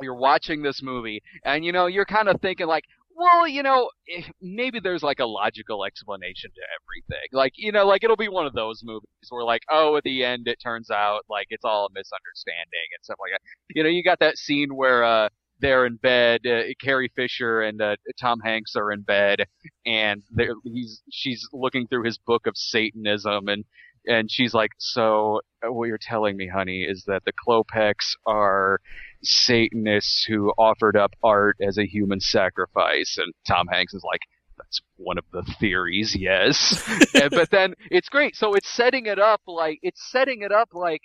[0.00, 2.84] you're watching this movie and you know you're kind of thinking like
[3.18, 7.28] well, you know, eh, maybe there's like a logical explanation to everything.
[7.32, 10.24] Like, you know, like it'll be one of those movies where like, oh, at the
[10.24, 13.40] end it turns out like it's all a misunderstanding and stuff like that.
[13.74, 15.28] You know, you got that scene where uh
[15.60, 19.44] they're in bed, uh, Carrie Fisher and uh, Tom Hanks are in bed
[19.84, 20.22] and
[20.62, 23.64] he's she's looking through his book of Satanism and
[24.06, 28.80] and she's like, "So what you're telling me, honey, is that the Klopeks are
[29.22, 34.20] Satanists who offered up art as a human sacrifice?" And Tom Hanks is like,
[34.56, 36.82] "That's one of the theories, yes."
[37.14, 38.36] and, but then it's great.
[38.36, 41.02] So it's setting it up like it's setting it up like,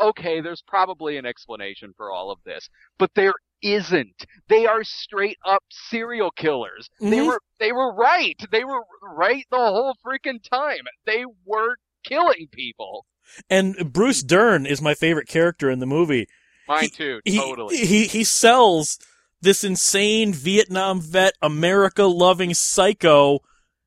[0.00, 4.26] okay, there's probably an explanation for all of this, but there isn't.
[4.48, 6.88] They are straight up serial killers.
[7.00, 7.10] Mm-hmm.
[7.10, 8.38] They were they were right.
[8.50, 10.84] They were right the whole freaking time.
[11.06, 13.06] They were killing people.
[13.50, 16.28] And Bruce Dern is my favorite character in the movie.
[16.68, 17.76] Mine he, too, totally.
[17.76, 18.98] He, he, he sells
[19.40, 23.40] this insane Vietnam vet, America loving psycho.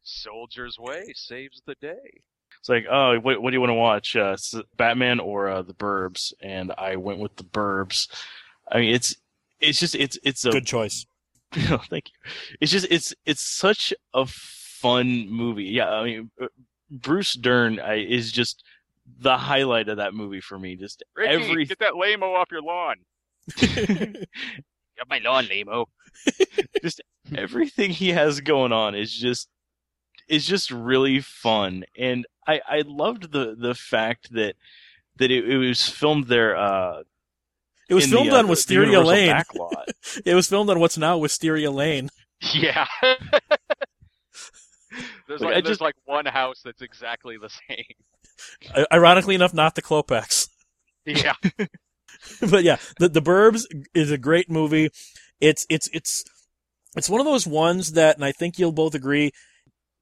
[0.03, 2.21] Soldier's Way saves the day.
[2.59, 4.15] It's like, oh, what, what do you want to watch?
[4.15, 4.35] Uh,
[4.75, 6.33] Batman or uh, The Burbs?
[6.41, 8.07] And I went with The Burbs.
[8.69, 9.15] I mean, it's
[9.59, 11.05] it's just it's it's a good choice.
[11.51, 12.31] thank you.
[12.61, 15.65] It's just it's it's such a fun movie.
[15.65, 16.47] Yeah, I mean, uh,
[16.89, 18.63] Bruce Dern I, is just
[19.19, 20.75] the highlight of that movie for me.
[20.75, 22.97] Just Ricky, every get that lamo off your lawn.
[23.57, 25.87] Get my lawn, lamo.
[26.81, 27.01] just
[27.35, 29.47] everything he has going on is just
[30.27, 34.55] is just really fun, and I I loved the the fact that
[35.17, 36.57] that it, it was filmed there.
[36.57, 37.03] Uh,
[37.89, 39.41] it was filmed the, on uh, Wisteria Lane.
[40.25, 42.09] it was filmed on what's now Wisteria Lane.
[42.53, 42.87] Yeah.
[45.29, 48.85] There's like, like there's just, like one house that's exactly the same.
[48.91, 50.49] Ironically enough, not the Klopeks.
[51.05, 51.33] Yeah.
[52.49, 53.63] but yeah, the the Burbs
[53.93, 54.89] is a great movie.
[55.39, 56.23] It's it's it's
[56.95, 59.31] it's one of those ones that, and I think you'll both agree,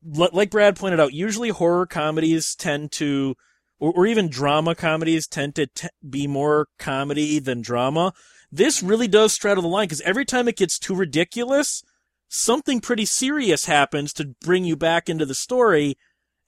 [0.02, 3.36] like Brad pointed out, usually horror comedies tend to,
[3.80, 8.14] or, or even drama comedies tend to t- be more comedy than drama.
[8.50, 11.84] This really does straddle the line because every time it gets too ridiculous,
[12.28, 15.98] something pretty serious happens to bring you back into the story,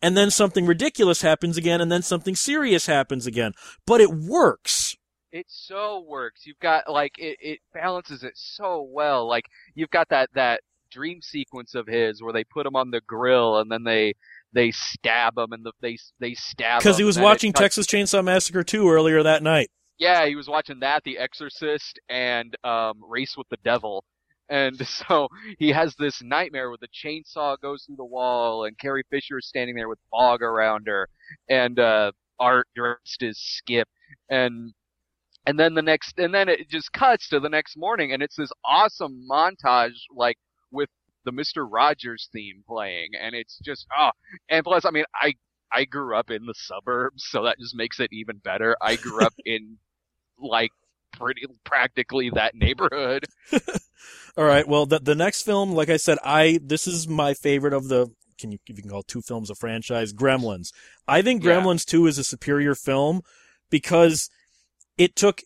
[0.02, 3.54] and then something ridiculous happens again, and then something serious happens again.
[3.86, 4.96] But it works.
[5.32, 6.46] It so works.
[6.46, 9.28] You've got like it, it balances it so well.
[9.28, 10.62] Like you've got that that
[10.92, 14.13] dream sequence of his where they put him on the grill and then they
[14.54, 18.63] they stab him and the, they they stab because he was watching Texas Chainsaw Massacre
[18.63, 19.70] 2 earlier that night.
[20.00, 24.06] Yeah, he was watching that, The Exorcist, and um, Race with the Devil,
[24.50, 29.04] and so he has this nightmare where the chainsaw goes through the wall and Carrie
[29.10, 31.08] Fisher is standing there with fog around her
[31.50, 33.88] and uh Art dressed as Skip
[34.30, 34.74] and
[35.46, 38.36] and then the next and then it just cuts to the next morning and it's
[38.36, 40.38] this awesome montage like
[40.72, 40.90] with
[41.26, 41.68] the Mr.
[41.70, 44.12] Rogers theme playing and it's just oh
[44.50, 45.34] and plus I mean I
[45.72, 48.76] I grew up in the suburbs so that just makes it even better.
[48.82, 49.78] I grew up in
[50.40, 50.72] like
[51.12, 53.26] pretty practically that neighborhood.
[54.38, 54.67] All right.
[54.67, 58.08] Well, the the next film, like I said, I this is my favorite of the.
[58.39, 60.13] Can you if you can call two films a franchise?
[60.13, 60.72] Gremlins.
[61.08, 61.91] I think Gremlins yeah.
[61.91, 63.22] Two is a superior film
[63.69, 64.30] because
[64.98, 65.41] it took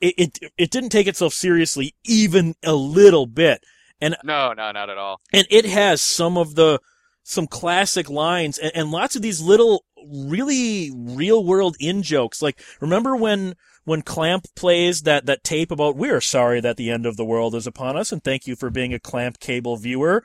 [0.00, 3.62] it, it it didn't take itself seriously even a little bit.
[4.00, 5.20] And no, no, not at all.
[5.32, 6.80] And it has some of the
[7.24, 12.42] some classic lines and, and lots of these little really real world in jokes.
[12.42, 17.06] Like remember when when Clamp plays that, that tape about we're sorry that the end
[17.06, 20.24] of the world is upon us and thank you for being a Clamp cable viewer.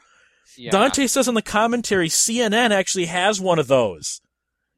[0.57, 0.71] Yeah.
[0.71, 4.21] Dante says in the commentary CNN actually has one of those.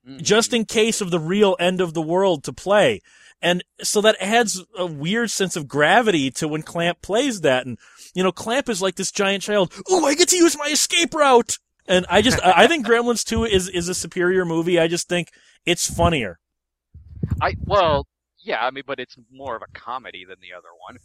[0.07, 0.19] Mm-hmm.
[0.19, 3.01] Just in case of the real end of the world to play.
[3.41, 7.65] And so that adds a weird sense of gravity to when Clamp plays that.
[7.65, 7.77] And,
[8.13, 9.73] you know, Clamp is like this giant child.
[9.89, 11.57] Oh, I get to use my escape route.
[11.87, 14.79] And I just, I think Gremlins 2 is, is a superior movie.
[14.79, 15.29] I just think
[15.65, 16.39] it's funnier.
[17.41, 18.07] I, well,
[18.43, 20.97] yeah, I mean, but it's more of a comedy than the other one.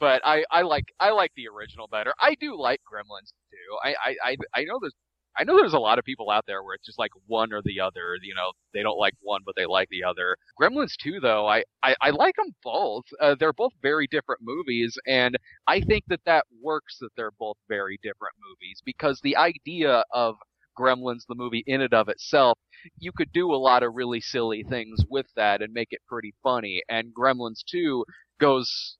[0.00, 2.12] But I, I like I like the original better.
[2.18, 3.78] I do like Gremlins too.
[3.84, 4.96] I, I, I, I know there's
[5.38, 7.62] I know there's a lot of people out there where it's just like one or
[7.62, 8.16] the other.
[8.22, 10.36] You know, they don't like one, but they like the other.
[10.60, 13.04] Gremlins 2, though, I, I, I like them both.
[13.20, 17.56] Uh, they're both very different movies, and I think that that works that they're both
[17.68, 20.36] very different movies because the idea of
[20.78, 22.58] Gremlins the movie in and of itself,
[22.98, 26.34] you could do a lot of really silly things with that and make it pretty
[26.42, 26.82] funny.
[26.88, 28.04] And Gremlins 2
[28.40, 28.96] goes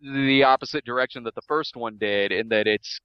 [0.00, 3.00] the opposite direction that the first one did in that it's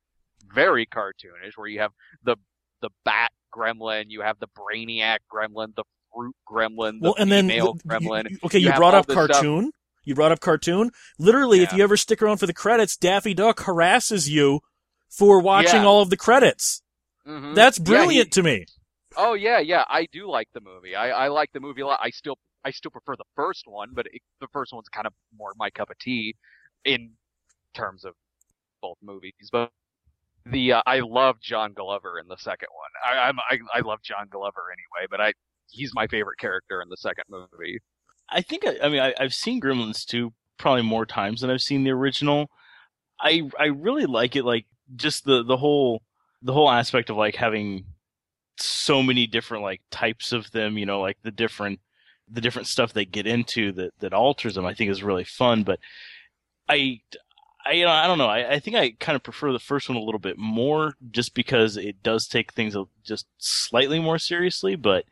[0.54, 1.92] very cartoonish where you have
[2.24, 2.36] the
[2.84, 7.50] the bat gremlin, you have the brainiac gremlin, the fruit gremlin, the well, and then
[7.50, 8.30] gremlin.
[8.30, 9.72] you- okay, you, You brought up this stuff- cartoon.
[10.06, 10.92] You brought up cartoon.
[11.18, 14.60] Literally, if you ever stick around for the credits, Daffy Duck harasses you
[15.10, 15.88] for watching Yeah.
[15.88, 16.82] all of the credits.
[17.26, 17.56] Mhm.
[17.56, 18.66] That's Yeah, he- brilliant to me.
[19.16, 20.94] Oh yeah, yeah, I do like the movie.
[20.96, 22.00] I, I like the movie a lot.
[22.04, 25.14] I still I still prefer the first one, but it, the first one's kind of
[25.38, 26.36] more my cup of tea
[26.84, 27.14] in
[27.74, 28.14] terms of
[28.82, 29.34] both movies.
[29.52, 29.72] But
[30.46, 33.16] the uh, I love John Glover in the second one.
[33.16, 35.34] I, I'm I, I love John Glover anyway, but I
[35.70, 37.80] he's my favorite character in the second movie.
[38.30, 41.62] I think I, I mean I, I've seen Gremlins 2 probably more times than I've
[41.62, 42.50] seen the original.
[43.20, 46.02] I I really like it like just the the whole
[46.42, 47.86] the whole aspect of like having
[48.58, 51.80] so many different like types of them, you know, like the different
[52.30, 55.64] the different stuff they get into that that alters them I think is really fun,
[55.64, 55.80] but
[56.70, 57.00] I
[57.66, 58.28] I you know I don't know.
[58.28, 61.34] I, I think I kind of prefer the first one a little bit more just
[61.34, 65.06] because it does take things just slightly more seriously, but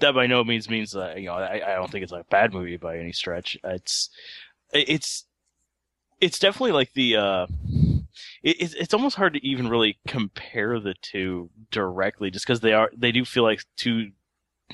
[0.00, 2.52] that by no means means that you know I, I don't think it's a bad
[2.52, 3.56] movie by any stretch.
[3.64, 4.10] It's
[4.72, 5.24] it's
[6.20, 7.46] it's definitely like the uh
[8.42, 12.72] it, it's it's almost hard to even really compare the two directly just because they
[12.72, 14.12] are they do feel like two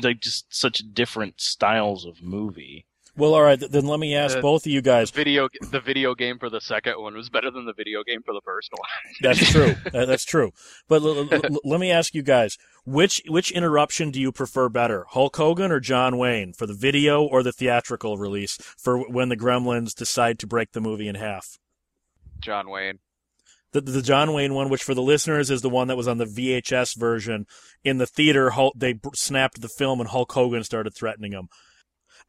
[0.03, 2.87] like just such different styles of movie.
[3.17, 5.11] Well, all right, then let me ask Uh, both of you guys.
[5.11, 8.35] Video the video game for the second one was better than the video game for
[8.35, 8.89] the first one.
[9.23, 9.75] That's true.
[9.91, 10.53] That's true.
[10.87, 15.07] But l- l- let me ask you guys: which which interruption do you prefer better,
[15.11, 19.37] Hulk Hogan or John Wayne, for the video or the theatrical release for when the
[19.37, 21.59] Gremlins decide to break the movie in half?
[22.41, 22.99] John Wayne.
[23.73, 26.19] The, the John Wayne one, which for the listeners is the one that was on
[26.19, 27.47] the VHS version
[27.83, 31.49] in the theater, Hulk, they snapped the film and Hulk Hogan started threatening him.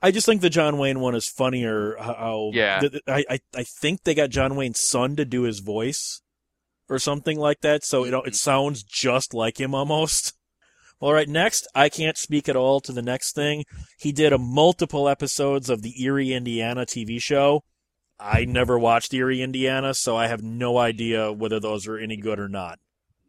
[0.02, 1.96] I just think the John Wayne one is funnier.
[2.00, 2.80] How Yeah.
[2.80, 6.22] th- I, I I think they got John Wayne's son to do his voice
[6.90, 8.34] or something like that, so you know it mm-hmm.
[8.36, 10.34] sounds just like him almost.
[11.00, 13.66] All right, next, I can't speak at all to the next thing.
[14.00, 17.64] He did a multiple episodes of the Erie, Indiana TV show.
[18.20, 22.40] I never watched Erie, Indiana, so I have no idea whether those are any good
[22.40, 22.80] or not.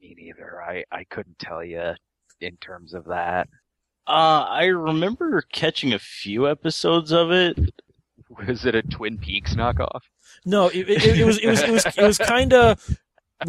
[0.00, 0.62] Me neither.
[0.62, 1.94] I I couldn't tell you
[2.40, 3.48] in terms of that.
[4.09, 7.59] Uh, I remember catching a few episodes of it.
[8.31, 10.01] Was it a Twin Peaks knockoff?
[10.47, 12.99] No, it, it, it was it was it was it was kind of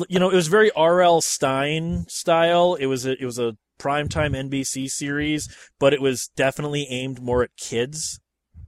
[0.09, 1.21] you know it was very R.L.
[1.21, 2.75] Stine style.
[2.75, 5.47] It was a, it was a primetime NBC series,
[5.79, 8.19] but it was definitely aimed more at kids.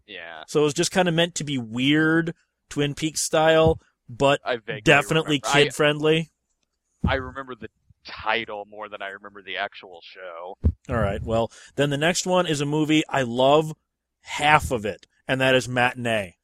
[0.07, 2.33] Yeah, So it was just kind of meant to be weird
[2.69, 5.63] Twin Peaks style, but I definitely remember.
[5.65, 6.31] Kid friendly.
[7.07, 7.69] I remember the
[8.05, 10.57] title more than I remember the actual show.
[10.89, 11.21] All right.
[11.23, 13.73] Well, then the next one is a movie I love
[14.21, 16.35] half of it, and that is Matinee.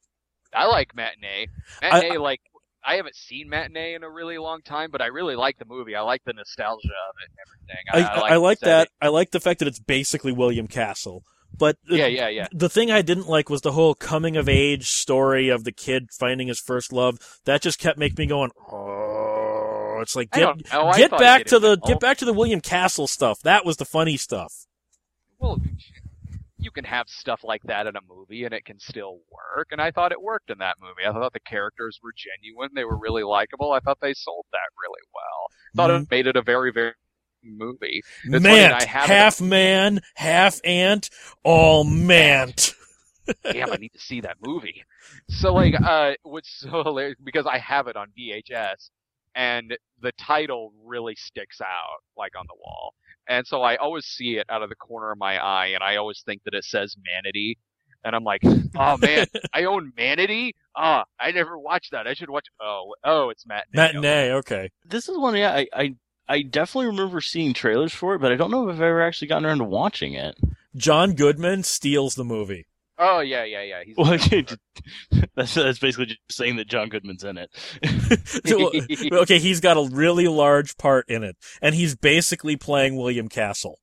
[0.54, 1.48] I like Matinee.
[1.82, 2.40] Matinee, like
[2.84, 5.94] I haven't seen Matinee in a really long time, but I really like the movie.
[5.94, 8.22] I like the nostalgia of it and everything.
[8.24, 8.88] I, I, like the that.
[9.00, 11.22] I like the fact that it's basically William Castle.
[11.56, 11.76] But.
[11.88, 12.46] Yeah, yeah, yeah.
[12.52, 16.08] the thing I didn't like was the whole coming of age story of the kid
[16.18, 17.18] finding his first love.
[17.44, 18.97] That just kept making me going, oh,
[20.00, 20.92] it's like get know.
[20.96, 23.40] Get back to the get back to the William Castle stuff.
[23.42, 24.66] That was the funny stuff.
[25.38, 25.60] Well,
[26.58, 29.68] you can have stuff like that in a movie and it can still work.
[29.70, 31.08] And I thought it worked in that movie.
[31.08, 32.70] I thought the characters were genuine.
[32.74, 33.72] They were really likable.
[33.72, 35.46] I thought they sold that really well.
[35.76, 36.94] Thought it made it a very, very
[37.44, 38.02] movie.
[38.24, 41.10] It's Mant, I half man, half ant,
[41.44, 42.74] all mant.
[43.44, 44.84] damn, I need to see that movie.
[45.28, 48.90] So like, uh, what's so hilarious because I have it on VHS,
[49.34, 52.94] and the title really sticks out like on the wall,
[53.28, 55.96] and so I always see it out of the corner of my eye, and I
[55.96, 57.56] always think that it says Manatee,
[58.04, 58.42] and I'm like,
[58.76, 60.54] oh man, I own Manatee.
[60.76, 62.06] Ah, I never watched that.
[62.06, 62.46] I should watch.
[62.60, 63.74] Oh, oh, it's Matinee.
[63.74, 64.70] Matinee, okay.
[64.84, 65.94] This is one, yeah, I, I
[66.28, 69.28] I definitely remember seeing trailers for it, but I don't know if I've ever actually
[69.28, 70.36] gotten around to watching it.
[70.76, 72.66] John Goodman steals the movie.
[72.98, 73.82] Oh yeah, yeah, yeah.
[73.84, 74.12] He's Well,
[75.36, 77.50] that's that's basically just saying that John Goodman's in it.
[78.44, 78.70] So,
[79.12, 83.78] okay, he's got a really large part in it, and he's basically playing William Castle.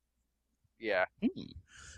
[0.80, 1.06] yeah.
[1.22, 1.44] Hmm.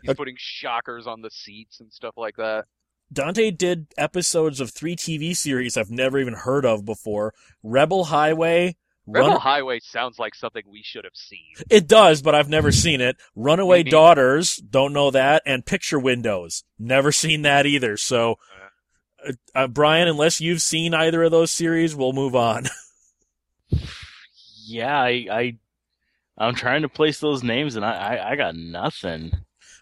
[0.03, 2.65] He's putting shockers on the seats and stuff like that.
[3.11, 7.33] Dante did episodes of three TV series I've never even heard of before.
[7.63, 8.75] Rebel Highway.
[9.07, 11.55] Rebel Run- Highway sounds like something we should have seen.
[11.69, 13.15] it does, but I've never seen it.
[13.35, 13.83] Runaway.
[13.83, 17.95] Daughters, don't know that, and Picture Windows, never seen that either.
[17.95, 18.35] So,
[19.25, 22.67] uh, uh, Brian, unless you've seen either of those series, we'll move on.
[24.69, 25.57] Yeah, I, I
[26.37, 29.31] I'm trying to place those names, and I, I, I got nothing.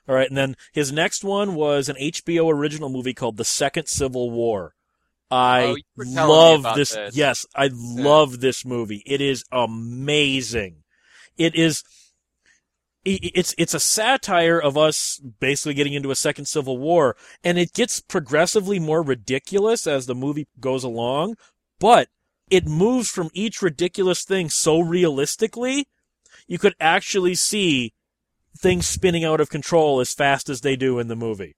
[0.08, 3.88] All right, and then his next one was an HBO original movie called The Second
[3.88, 4.75] Civil War.
[5.32, 6.94] I Oh, you were telling me love this.
[6.94, 7.16] this.
[7.16, 9.04] Yes, I love this movie.
[9.06, 10.84] It is amazing.
[11.38, 11.84] It is.
[13.08, 17.74] It's it's a satire of us basically getting into a second civil war, and it
[17.74, 21.36] gets progressively more ridiculous as the movie goes along.
[21.80, 22.08] But
[22.50, 25.88] it moves from each ridiculous thing so realistically,
[26.48, 27.94] you could actually see
[28.58, 31.56] things spinning out of control as fast as they do in the movie.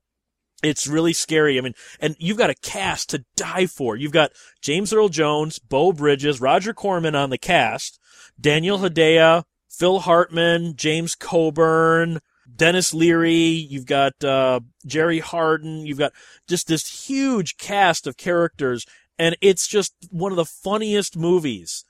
[0.63, 1.57] It's really scary.
[1.57, 3.95] I mean, and you've got a cast to die for.
[3.95, 4.31] You've got
[4.61, 7.99] James Earl Jones, Beau Bridges, Roger Corman on the cast,
[8.39, 12.19] Daniel Hedaya, Phil Hartman, James Coburn,
[12.55, 13.35] Denis Leary.
[13.35, 15.85] You've got uh, Jerry Hardin.
[15.85, 16.13] You've got
[16.47, 18.85] just this huge cast of characters,
[19.19, 21.85] and it's just one of the funniest movies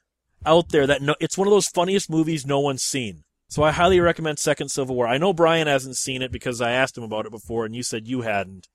[0.45, 0.86] out there.
[0.86, 3.24] That no, it's one of those funniest movies no one's seen.
[3.50, 5.08] So I highly recommend Second Civil War.
[5.08, 7.84] I know Brian hasn't seen it because I asked him about it before, and you
[7.84, 8.68] said you hadn't.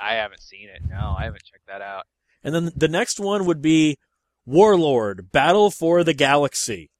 [0.00, 0.82] I haven't seen it.
[0.88, 2.06] No, I haven't checked that out.
[2.42, 3.96] And then the next one would be
[4.46, 6.90] Warlord: Battle for the Galaxy.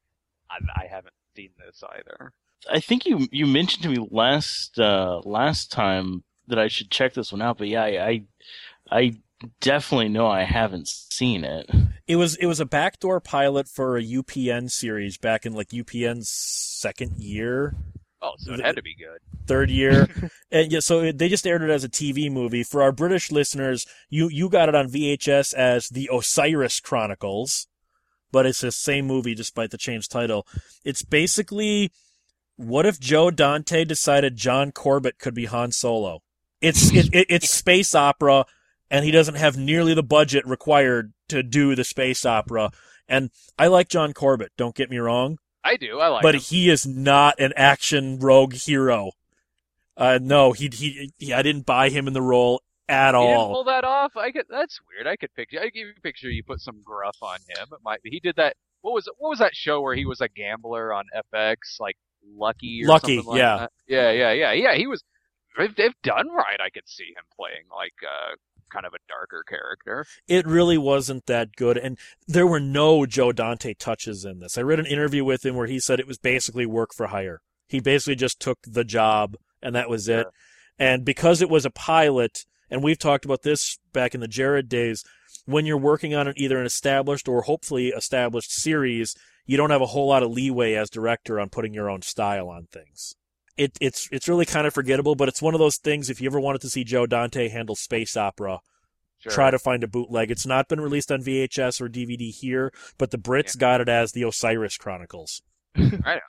[0.51, 2.33] I, I haven't seen this either.
[2.71, 7.15] I think you you mentioned to me last uh, last time that I should check
[7.15, 8.25] this one out, but yeah, I I,
[8.91, 9.17] I
[9.61, 11.71] definitely know I haven't seen it.
[12.07, 16.29] It was it was a backdoor pilot for a UPN series back in like UPN's
[16.31, 17.75] second year,
[18.21, 19.19] Oh, so it had to be good.
[19.47, 20.09] third year,
[20.51, 22.63] and yeah, so it, they just aired it as a TV movie.
[22.63, 27.67] For our British listeners, you you got it on VHS as the Osiris Chronicles,
[28.33, 30.47] but it's the same movie despite the changed title.
[30.85, 31.91] It's basically
[32.57, 36.21] what if Joe Dante decided John Corbett could be Han Solo?
[36.61, 38.45] It's it, it, it's space opera,
[38.95, 42.71] and he doesn't have nearly the budget required to do the space opera.
[43.09, 44.53] And I like John Corbett.
[44.57, 45.99] Don't get me wrong I do.
[45.99, 46.41] I like but him.
[46.43, 49.11] he is not an action rogue hero.
[49.97, 53.37] Uh, no, he, he, he, I didn't buy him in the role at He didn't
[53.37, 53.53] all.
[53.53, 54.17] pull that off.
[54.17, 54.47] I could.
[54.49, 55.09] That's weird.
[55.09, 55.59] I could picture.
[55.61, 56.31] I give you a picture.
[56.31, 57.69] You put some gruff on him.
[57.73, 58.11] It might be.
[58.11, 58.55] He did that.
[58.83, 61.97] What was what was that show where he was a gambler on FX, like
[62.37, 63.57] Lucky or Lucky, something like yeah.
[63.57, 63.73] that?
[63.89, 64.75] Yeah, yeah, yeah, yeah.
[64.77, 65.03] He was.
[65.57, 68.35] If, if done right, I could see him playing like uh,
[68.75, 70.05] kind of a darker character.
[70.27, 74.59] It really wasn't that good, and there were no Joe Dante touches in this.
[74.59, 77.41] I read an interview with him where he said it was basically work for hire.
[77.68, 80.25] He basically just took the job, and that was it.
[80.25, 80.33] Sure.
[80.79, 84.68] And because it was a pilot, and we've talked about this back in the Jared
[84.68, 85.05] days,
[85.47, 89.14] when you're working on an, either an established or hopefully established series,
[89.47, 92.49] you don't have a whole lot of leeway as director on putting your own style
[92.49, 93.14] on things.
[93.57, 96.11] It, it's it's really kind of forgettable, but it's one of those things.
[96.11, 98.61] If you ever wanted to see Joe Dante handle space opera,
[99.21, 99.33] Sure.
[99.33, 100.31] try to find a bootleg.
[100.31, 104.13] It's not been released on VHS or DVD here, but the Brits got it as
[104.13, 105.41] the Osiris Chronicles.
[105.77, 106.21] I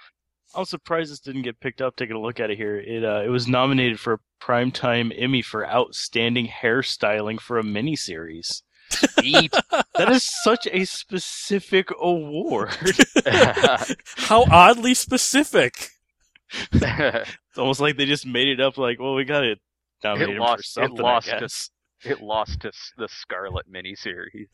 [0.56, 1.98] was surprised this didn't get picked up.
[1.98, 5.42] Taking a look at it here, it uh, it was nominated for a primetime Emmy
[5.42, 8.62] for outstanding hairstyling for a miniseries.
[9.98, 12.70] That is such a specific award.
[14.18, 15.90] How oddly specific.
[16.72, 18.78] It's almost like they just made it up.
[18.78, 19.44] Like, well, we got
[20.04, 21.70] nominate It lost- it lost to-
[22.04, 24.48] it lost to the Scarlett miniseries.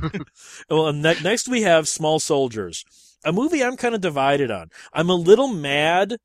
[0.70, 2.84] Well, ne- next we have Small Soldiers,
[3.24, 4.70] a movie I'm kind of divided on.
[4.92, 6.18] I'm a little mad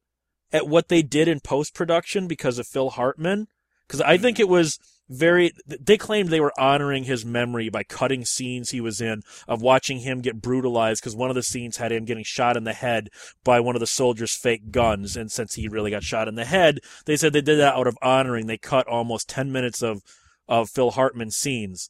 [0.52, 3.48] at what they did in post production because of Phil Hartman,
[3.88, 4.78] because I think it was
[5.10, 5.52] very.
[5.66, 10.00] They claimed they were honoring his memory by cutting scenes he was in of watching
[10.00, 13.10] him get brutalized because one of the scenes had him getting shot in the head
[13.44, 16.46] by one of the soldiers' fake guns, and since he really got shot in the
[16.46, 18.48] head, they said they did that out of honoring.
[18.48, 20.02] They cut almost ten minutes of
[20.48, 21.90] of Phil Hartman scenes.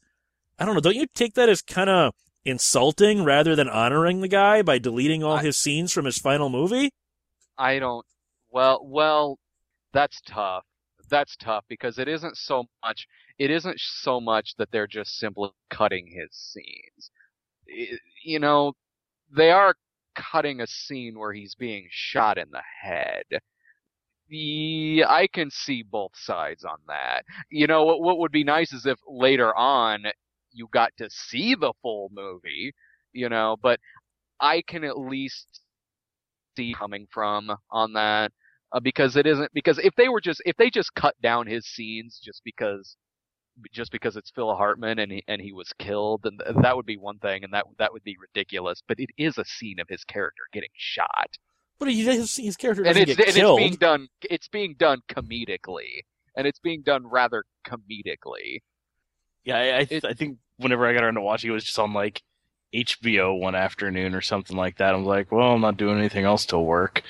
[0.58, 0.80] I don't know.
[0.80, 5.24] Don't you take that as kind of insulting rather than honoring the guy by deleting
[5.24, 6.90] all I- his scenes from his final movie?
[7.56, 8.04] I don't.
[8.50, 9.38] Well, well,
[9.92, 10.64] that's tough.
[11.10, 13.06] That's tough because it isn't so much.
[13.38, 17.10] It isn't so much that they're just simply cutting his scenes.
[17.68, 18.74] I- you know,
[19.30, 19.76] they are
[20.16, 23.24] cutting a scene where he's being shot in the head.
[24.28, 27.24] The I can see both sides on that.
[27.50, 30.04] You know, what what would be nice is if later on
[30.52, 32.72] you got to see the full movie.
[33.12, 33.80] You know, but
[34.40, 35.62] I can at least
[36.56, 38.32] see coming from on that
[38.74, 41.64] uh, because it isn't because if they were just if they just cut down his
[41.66, 42.96] scenes just because
[43.72, 46.84] just because it's Phil Hartman and he, and he was killed then th- that would
[46.86, 49.88] be one thing and that that would be ridiculous but it is a scene of
[49.88, 51.30] his character getting shot
[51.78, 53.60] But he, his, his character doesn't it's get and killed.
[53.60, 56.02] it's being done it's being done comedically
[56.36, 58.58] and it's being done rather comedically
[59.44, 61.78] Yeah, I I, It- I think whenever I got around to watching, it was just
[61.78, 62.22] on like
[62.74, 64.94] HBO one afternoon or something like that.
[64.94, 67.02] I was like, well, I'm not doing anything else till work.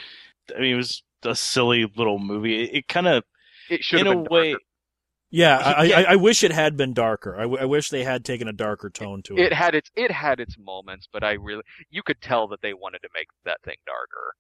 [0.57, 2.63] I mean, it was a silly little movie.
[2.65, 3.25] It, it kind of,
[3.69, 4.65] It should in have a way, darker.
[5.31, 5.99] Yeah, I, Yeah.
[5.99, 7.37] I, I wish it had been darker.
[7.37, 9.49] I, w- I wish they had taken a darker tone to it.
[9.49, 12.75] It had its it had its moments, but I really you could tell that they
[12.75, 14.35] wanted to make that thing darker.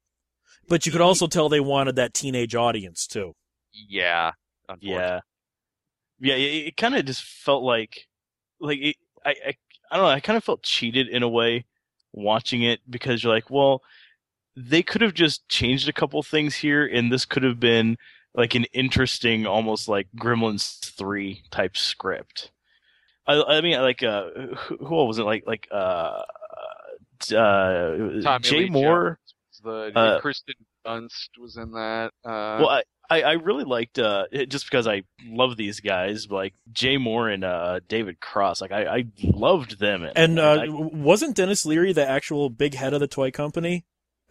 [0.68, 3.34] but you could also tell they wanted that teenage audience too.
[3.72, 4.32] Yeah,
[4.80, 5.20] yeah,
[6.20, 6.34] yeah.
[6.34, 8.06] It, it kind of just felt like,
[8.60, 9.54] like it, I, I,
[9.90, 10.10] I don't know.
[10.10, 11.66] I kind of felt cheated in a way
[12.12, 13.82] watching it because you're like, well,
[14.56, 17.96] they could have just changed a couple things here, and this could have been
[18.34, 22.50] like an interesting, almost like Gremlins three type script.
[23.26, 25.22] I, I mean, like, uh, who, who was it?
[25.24, 26.22] Like, like, uh,
[27.34, 29.18] uh, Tommy Jay Lee Moore.
[29.62, 30.54] The Uh, Kirsten
[30.86, 32.10] Dunst was in that.
[32.24, 36.30] Uh, Well, I, I, I really liked uh it- just because I love these guys,
[36.30, 38.60] like Jay Mohr and uh David Cross.
[38.60, 40.02] Like I, I loved them.
[40.04, 43.84] in- And uh, I- wasn't Denis Leary the actual big head of the toy company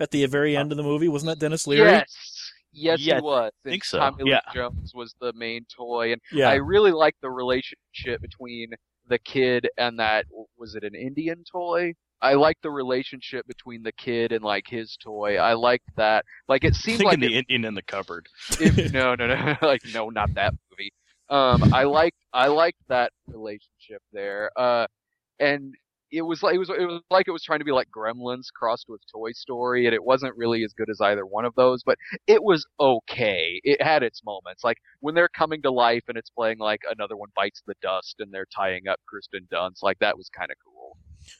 [0.03, 1.07] at the very end of the movie?
[1.07, 1.89] Wasn't that Denis Leary?
[1.89, 3.51] yes, yes, Yeah, he was.
[3.65, 4.41] I think And so, Tommy Lee yeah.
[4.53, 6.49] Jones was the main toy, and Yeah.
[6.49, 8.69] I really liked the relationship between
[9.07, 10.25] the kid and that.
[10.57, 11.93] Was it an Indian toy?
[12.21, 15.35] I liked the relationship between the kid and like his toy.
[15.37, 16.23] I liked that.
[16.47, 18.27] Like it I'm seemed thinking like the Indian in the cupboard.
[18.61, 20.93] if, no, no, no, like no, not that movie.
[21.29, 24.51] Um, I liked, I liked that relationship there.
[24.55, 24.85] Uh,
[25.39, 25.75] and
[26.13, 28.53] it was like it was it was like it was trying to be like Gremlins
[28.55, 31.81] crossed with Toy Story, and it wasn't really as good as either one of those,
[31.83, 31.97] but
[32.27, 33.59] it was okay.
[33.63, 37.17] It had its moments, like when they're coming to life and it's playing like another
[37.17, 40.57] one bites the dust and they're tying up Kirsten Dunst, like that was kind of
[40.63, 40.97] cool.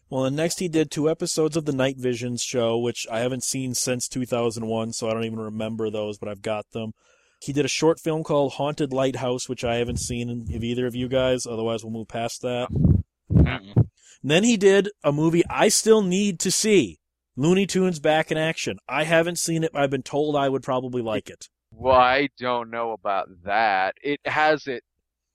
[0.10, 3.44] Well, and next he did two episodes of the Night Visions show, which I haven't
[3.44, 6.94] seen since 2001, so I don't even remember those, but I've got them.
[7.42, 10.96] He did a short film called Haunted Lighthouse, which I haven't seen of either of
[10.96, 11.46] you guys.
[11.46, 12.70] Otherwise, we'll move past that.
[13.30, 13.82] Mm-hmm.
[14.24, 17.00] Then he did a movie I still need to see
[17.36, 18.78] Looney Tunes Back in Action.
[18.88, 19.74] I haven't seen it.
[19.74, 21.50] But I've been told I would probably like it.
[21.72, 23.96] Well, I don't know about that.
[24.02, 24.84] It has it.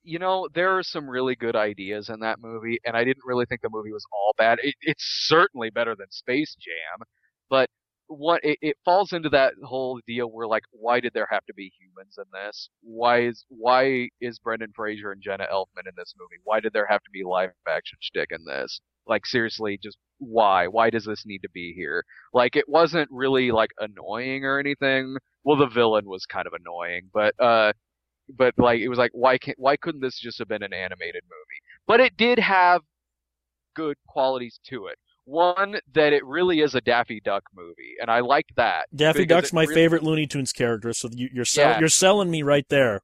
[0.05, 3.45] You know, there are some really good ideas in that movie, and I didn't really
[3.45, 4.59] think the movie was all bad.
[4.63, 7.07] It, it's certainly better than Space Jam,
[7.51, 7.69] but
[8.09, 11.55] what it, it falls into that whole deal where like, why did there have to
[11.55, 12.69] be humans in this?
[12.83, 16.41] Why is why is Brendan Fraser and Jenna Elfman in this movie?
[16.45, 18.81] Why did there have to be live action shtick in this?
[19.07, 20.67] Like seriously, just why?
[20.67, 22.05] Why does this need to be here?
[22.35, 27.09] Like it wasn't really like annoying or anything well the villain was kind of annoying
[27.13, 27.73] but uh
[28.37, 31.23] but like it was like why can't why couldn't this just have been an animated
[31.25, 32.83] movie but it did have
[33.75, 34.99] good qualities to it
[35.29, 39.53] one that it really is a daffy duck movie and i liked that Daffy Duck's
[39.53, 41.79] my really- favorite Looney Tunes character, so you, you're sell- Yeah.
[41.81, 43.01] you're selling me right there.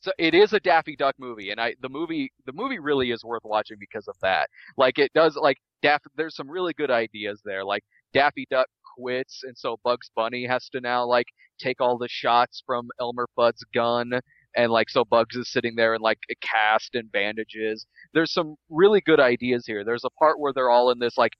[0.00, 3.24] so it is a daffy duck movie and i the movie the movie really is
[3.24, 7.40] worth watching because of that like it does like daffy there's some really good ideas
[7.44, 8.66] there like daffy duck
[8.98, 11.26] quits and so bugs bunny has to now like
[11.58, 14.10] take all the shots from elmer fudd's gun
[14.54, 18.56] and like so bugs is sitting there in like a cast and bandages there's some
[18.68, 21.32] really good ideas here there's a part where they're all in this like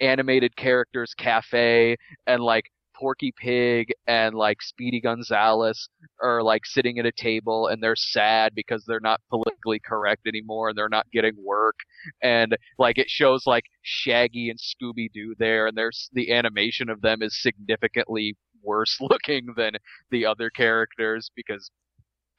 [0.00, 1.96] animated characters cafe
[2.26, 2.64] and like
[2.98, 5.88] porky pig and like speedy gonzales
[6.22, 10.68] are like sitting at a table and they're sad because they're not politically correct anymore
[10.68, 11.76] and they're not getting work.
[12.22, 17.00] And like it shows like Shaggy and Scooby Doo there and there's the animation of
[17.00, 19.72] them is significantly worse looking than
[20.10, 21.70] the other characters because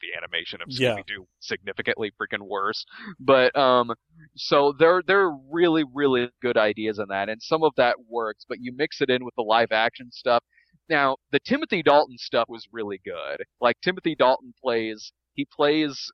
[0.02, 0.96] the animation of Yeah.
[0.96, 2.86] Scooby Doo significantly freaking worse
[3.20, 3.92] but um
[4.36, 8.46] so there there are really really good ideas in that and some of that works
[8.48, 10.44] but you mix it in with the live action stuff
[10.90, 13.44] now, the Timothy Dalton stuff was really good.
[13.62, 16.12] Like Timothy Dalton plays, he plays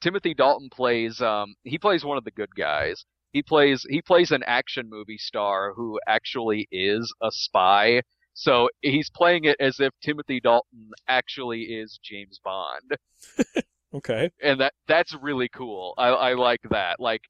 [0.00, 3.04] Timothy Dalton plays, um, he plays one of the good guys.
[3.32, 8.02] He plays he plays an action movie star who actually is a spy.
[8.34, 12.98] So he's playing it as if Timothy Dalton actually is James Bond
[13.94, 14.28] Okay.
[14.42, 15.94] and that that's really cool.
[15.96, 16.98] I, I like that.
[16.98, 17.22] Like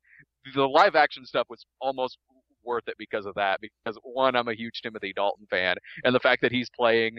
[0.55, 2.17] the live action stuff was almost
[2.65, 3.61] worth it because of that.
[3.61, 7.19] Because one, I'm a huge Timothy Dalton fan, and the fact that he's playing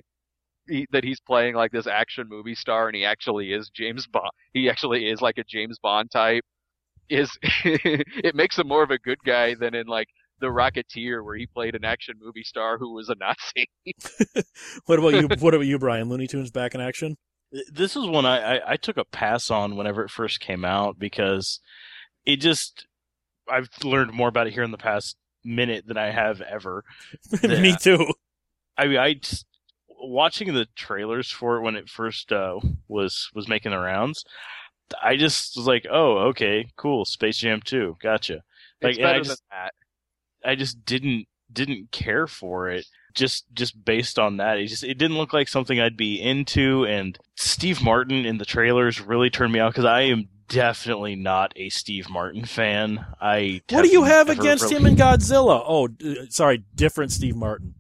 [0.68, 4.32] he, that he's playing like this action movie star, and he actually is James Bond.
[4.54, 6.44] He actually is like a James Bond type.
[7.10, 7.30] Is
[7.64, 10.08] it makes him more of a good guy than in like
[10.40, 13.70] the Rocketeer, where he played an action movie star who was a Nazi.
[14.86, 15.28] What about you?
[15.40, 16.10] what about you, Brian?
[16.10, 17.18] Looney Tunes back in action?
[17.72, 21.00] This is one I, I, I took a pass on whenever it first came out
[21.00, 21.60] because
[22.26, 22.86] it just
[23.50, 26.84] I've learned more about it here in the past minute than I have ever.
[27.44, 28.14] Me too.
[28.78, 29.46] I mean, I just,
[29.88, 34.24] watching the trailers for it when it first uh, was was making the rounds.
[35.02, 38.44] I just was like, oh, okay, cool, Space Jam 2, gotcha.
[38.84, 39.74] Like, It's and I just- than that.
[40.46, 44.58] I just didn't didn't care for it just just based on that.
[44.60, 46.86] It just it didn't look like something I'd be into.
[46.86, 51.54] And Steve Martin in the trailers really turned me out because I am definitely not
[51.56, 53.06] a Steve Martin fan.
[53.22, 55.64] I what do you have against really- him and Godzilla?
[55.66, 57.76] Oh, d- sorry, different Steve Martin.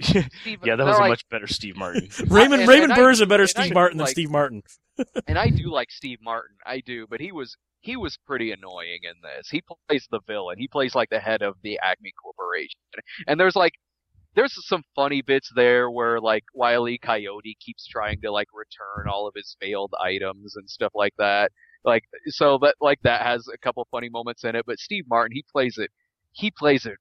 [0.00, 2.08] Steve- yeah, that they're was a like- much better Steve Martin.
[2.26, 4.04] Raymond and- Raymond and I- Burr is a better and I Steve do Martin than
[4.06, 4.62] like- Steve Martin.
[5.26, 6.56] and I do like Steve Martin.
[6.66, 9.48] I do, but he was he was pretty annoying in this.
[9.50, 10.58] He plays the villain.
[10.58, 12.80] He plays like the head of the Acme Corporation.
[13.26, 13.74] And there's like
[14.36, 16.98] there's some funny bits there where like Wiley.
[16.98, 21.50] Coyote keeps trying to like return all of his failed items and stuff like that.
[21.84, 25.34] Like so that like that has a couple funny moments in it, but Steve Martin
[25.34, 25.90] he plays it
[26.32, 26.96] he plays it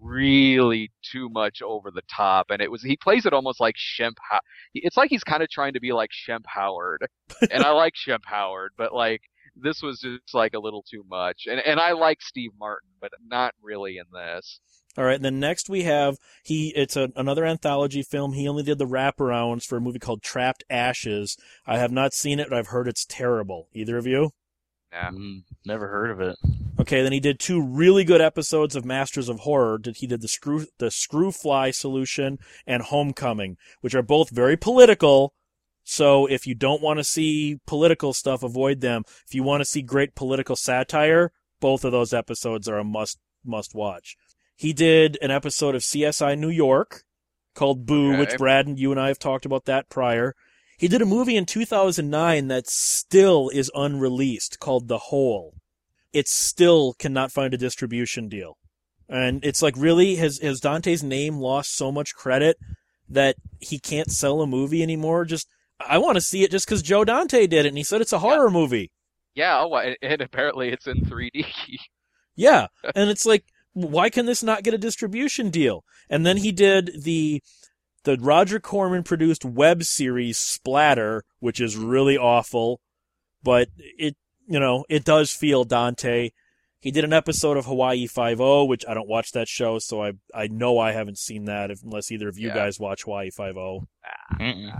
[0.00, 4.14] really too much over the top and it was he plays it almost like Shemp
[4.74, 7.04] it's like he's kind of trying to be like Shemp Howard
[7.50, 9.22] and I like Shemp Howard, but like
[9.62, 11.46] this was just like a little too much.
[11.46, 14.60] And and I like Steve Martin, but not really in this.
[14.96, 16.72] All right, then next we have he.
[16.74, 18.32] It's a, another anthology film.
[18.32, 21.36] He only did the wraparounds for a movie called Trapped Ashes.
[21.66, 23.68] I have not seen it, but I've heard it's terrible.
[23.72, 24.30] Either of you?
[24.90, 25.10] Yeah.
[25.10, 26.36] Mm, never heard of it.
[26.80, 29.78] Okay, then he did two really good episodes of Masters of Horror.
[29.78, 35.34] Did he did the screw the Screwfly Solution and Homecoming, which are both very political.
[35.90, 39.04] So if you don't want to see political stuff, avoid them.
[39.26, 43.18] If you want to see great political satire, both of those episodes are a must
[43.44, 44.16] must watch.
[44.54, 47.04] He did an episode of CSI New York
[47.54, 48.20] called Boo, Okay.
[48.20, 50.34] which Brad and you and I have talked about that prior.
[50.76, 55.54] He did a movie in 2009 that still is unreleased called The Hole
[56.12, 58.56] it still cannot find a distribution deal.
[59.08, 62.56] And it's like, really, has, has Dante's name lost so much credit
[63.08, 65.24] that he can't sell a movie anymore?
[65.24, 65.48] Just,
[65.80, 68.12] I want to see it just because Joe Dante did it, and he said it's
[68.12, 68.90] a horror movie.
[69.34, 71.46] Yeah, oh, and, and apparently it's in 3D.
[72.40, 72.68] Yeah.
[72.94, 75.82] And it's like, why can this not get a distribution deal?
[76.08, 77.42] And then he did the,
[78.04, 82.80] the Roger Corman produced web series Splatter, which is really awful,
[83.42, 84.16] but it,
[84.46, 86.30] you know, it does feel Dante.
[86.78, 90.00] He did an episode of Hawaii Five O, which I don't watch that show, so
[90.00, 92.54] I I know I haven't seen that if, unless either of you Yeah.
[92.54, 93.82] guys watch Hawaii Five O.
[94.06, 94.72] Ah, Mm-mm.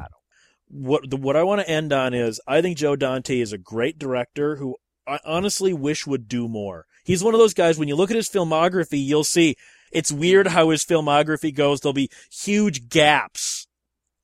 [0.69, 3.59] What the, what I want to end on is I think Joe Dante is a
[3.59, 6.87] great director who I honestly wish would do more.
[7.05, 9.57] He's one of those guys when you look at his filmography, you'll see
[9.91, 11.81] it's weird how his filmography goes.
[11.81, 13.67] There'll be huge gaps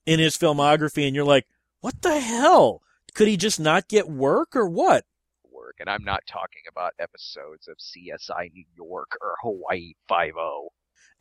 [0.05, 1.47] in his filmography, and you're like,
[1.80, 2.82] what the hell?
[3.14, 5.05] Could he just not get work or what?
[5.51, 10.70] Work, and I'm not talking about episodes of CSI New York or Hawaii Five O.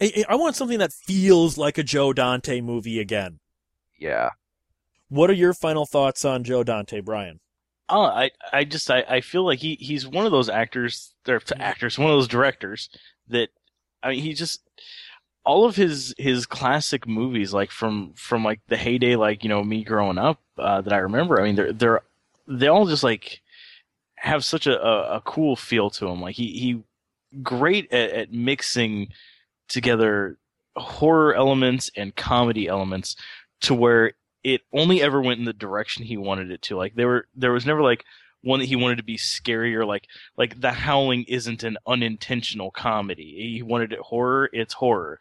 [0.02, 3.40] I, I want something that feels like a Joe Dante movie again.
[3.98, 4.32] Yeah.
[5.14, 7.40] What are your final thoughts on Joe Dante, Brian?
[7.88, 11.40] Oh, I, I just, I, I feel like he, he's one of those actors, or
[11.60, 12.90] actors, one of those directors
[13.28, 13.50] that,
[14.02, 14.64] I mean, he just,
[15.46, 19.64] all of his, his classic movies, like from, from like the heyday, like, you know,
[19.64, 22.02] me growing up, uh, that I remember, I mean, they're, they're,
[22.48, 23.44] they all just like
[24.16, 26.22] have such a, a, a cool feel to him.
[26.22, 26.84] Like he, he,
[27.44, 29.10] great at, at mixing
[29.68, 30.40] together
[30.76, 33.16] horror elements and comedy elements
[33.62, 36.76] to where it only ever went in the direction he wanted it to.
[36.76, 38.04] Like there were there was never like
[38.42, 42.72] one that he wanted to be scary or like like the howling isn't an unintentional
[42.72, 43.54] comedy.
[43.54, 45.20] He wanted it horror, it's horror.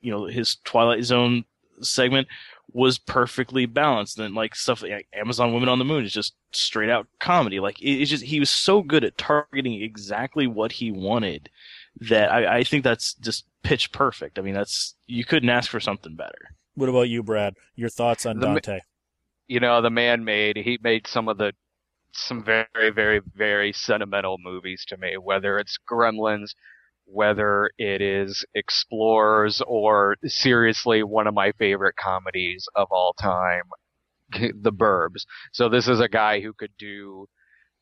[0.00, 1.44] You know, his Twilight Zone
[1.80, 2.28] segment
[2.72, 6.90] was perfectly balanced and like stuff like Amazon Women on the Moon is just straight
[6.90, 7.60] out comedy.
[7.60, 11.48] Like it, it's just he was so good at targeting exactly what he wanted
[12.00, 14.38] that I, I think that's just pitch perfect.
[14.38, 16.56] I mean that's you couldn't ask for something better.
[16.76, 17.54] What about you, Brad?
[17.74, 18.80] Your thoughts on The Dante?
[19.48, 21.52] You know, the man made he made some of the
[22.12, 26.50] some very, very, very sentimental movies to me, whether it's Gremlins,
[27.04, 33.64] whether it is Explorers, or seriously one of my favorite comedies of all time,
[34.32, 35.24] The Burbs.
[35.52, 37.26] So this is a guy who could do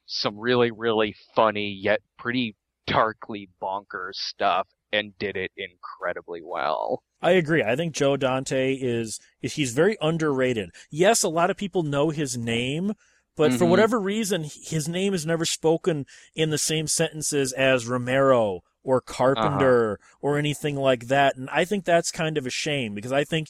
[0.07, 7.03] some really, really funny yet pretty darkly bonkers stuff and did it incredibly well.
[7.25, 7.63] I agree.
[7.63, 10.71] I think Joe Dante is, he's very underrated.
[10.91, 12.93] Yes, a lot of people know his name,
[13.35, 13.71] but for Mhm.
[13.71, 16.05] whatever reason, his name is never spoken
[16.35, 21.35] in the same sentences as Romero or Carpenter or anything like that.
[21.35, 23.49] And I think that's kind of a shame because I think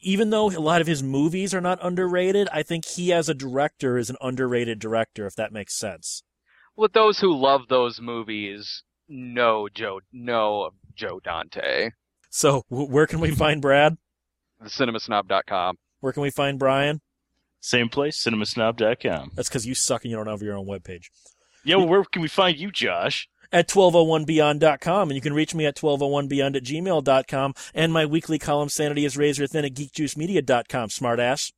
[0.00, 3.34] even though a lot of his movies are not underrated, I think he as a
[3.34, 6.22] director is an underrated director, if that makes sense.
[6.76, 11.92] Well, those who love those movies know Joe know Joe Dante.
[12.30, 13.98] So w- where can we find Brad?
[14.64, 15.76] Cinemasnob.com.
[16.00, 17.00] Where can we find Brian?
[17.60, 19.32] Same place, cinemasnob.com.
[19.34, 21.06] That's because you suck and you don't have your own webpage.
[21.64, 23.28] Yeah, well, where can we find you, Josh?
[23.52, 28.68] At 1201beyond.com, and you can reach me at 1201beyond at gmail.com, and my weekly column,
[28.68, 31.52] Sanity is Razor Thin, at geekjuicemedia.com, smartass.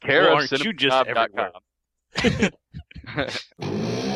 [0.00, 2.50] Care well, aren't you just everywhere?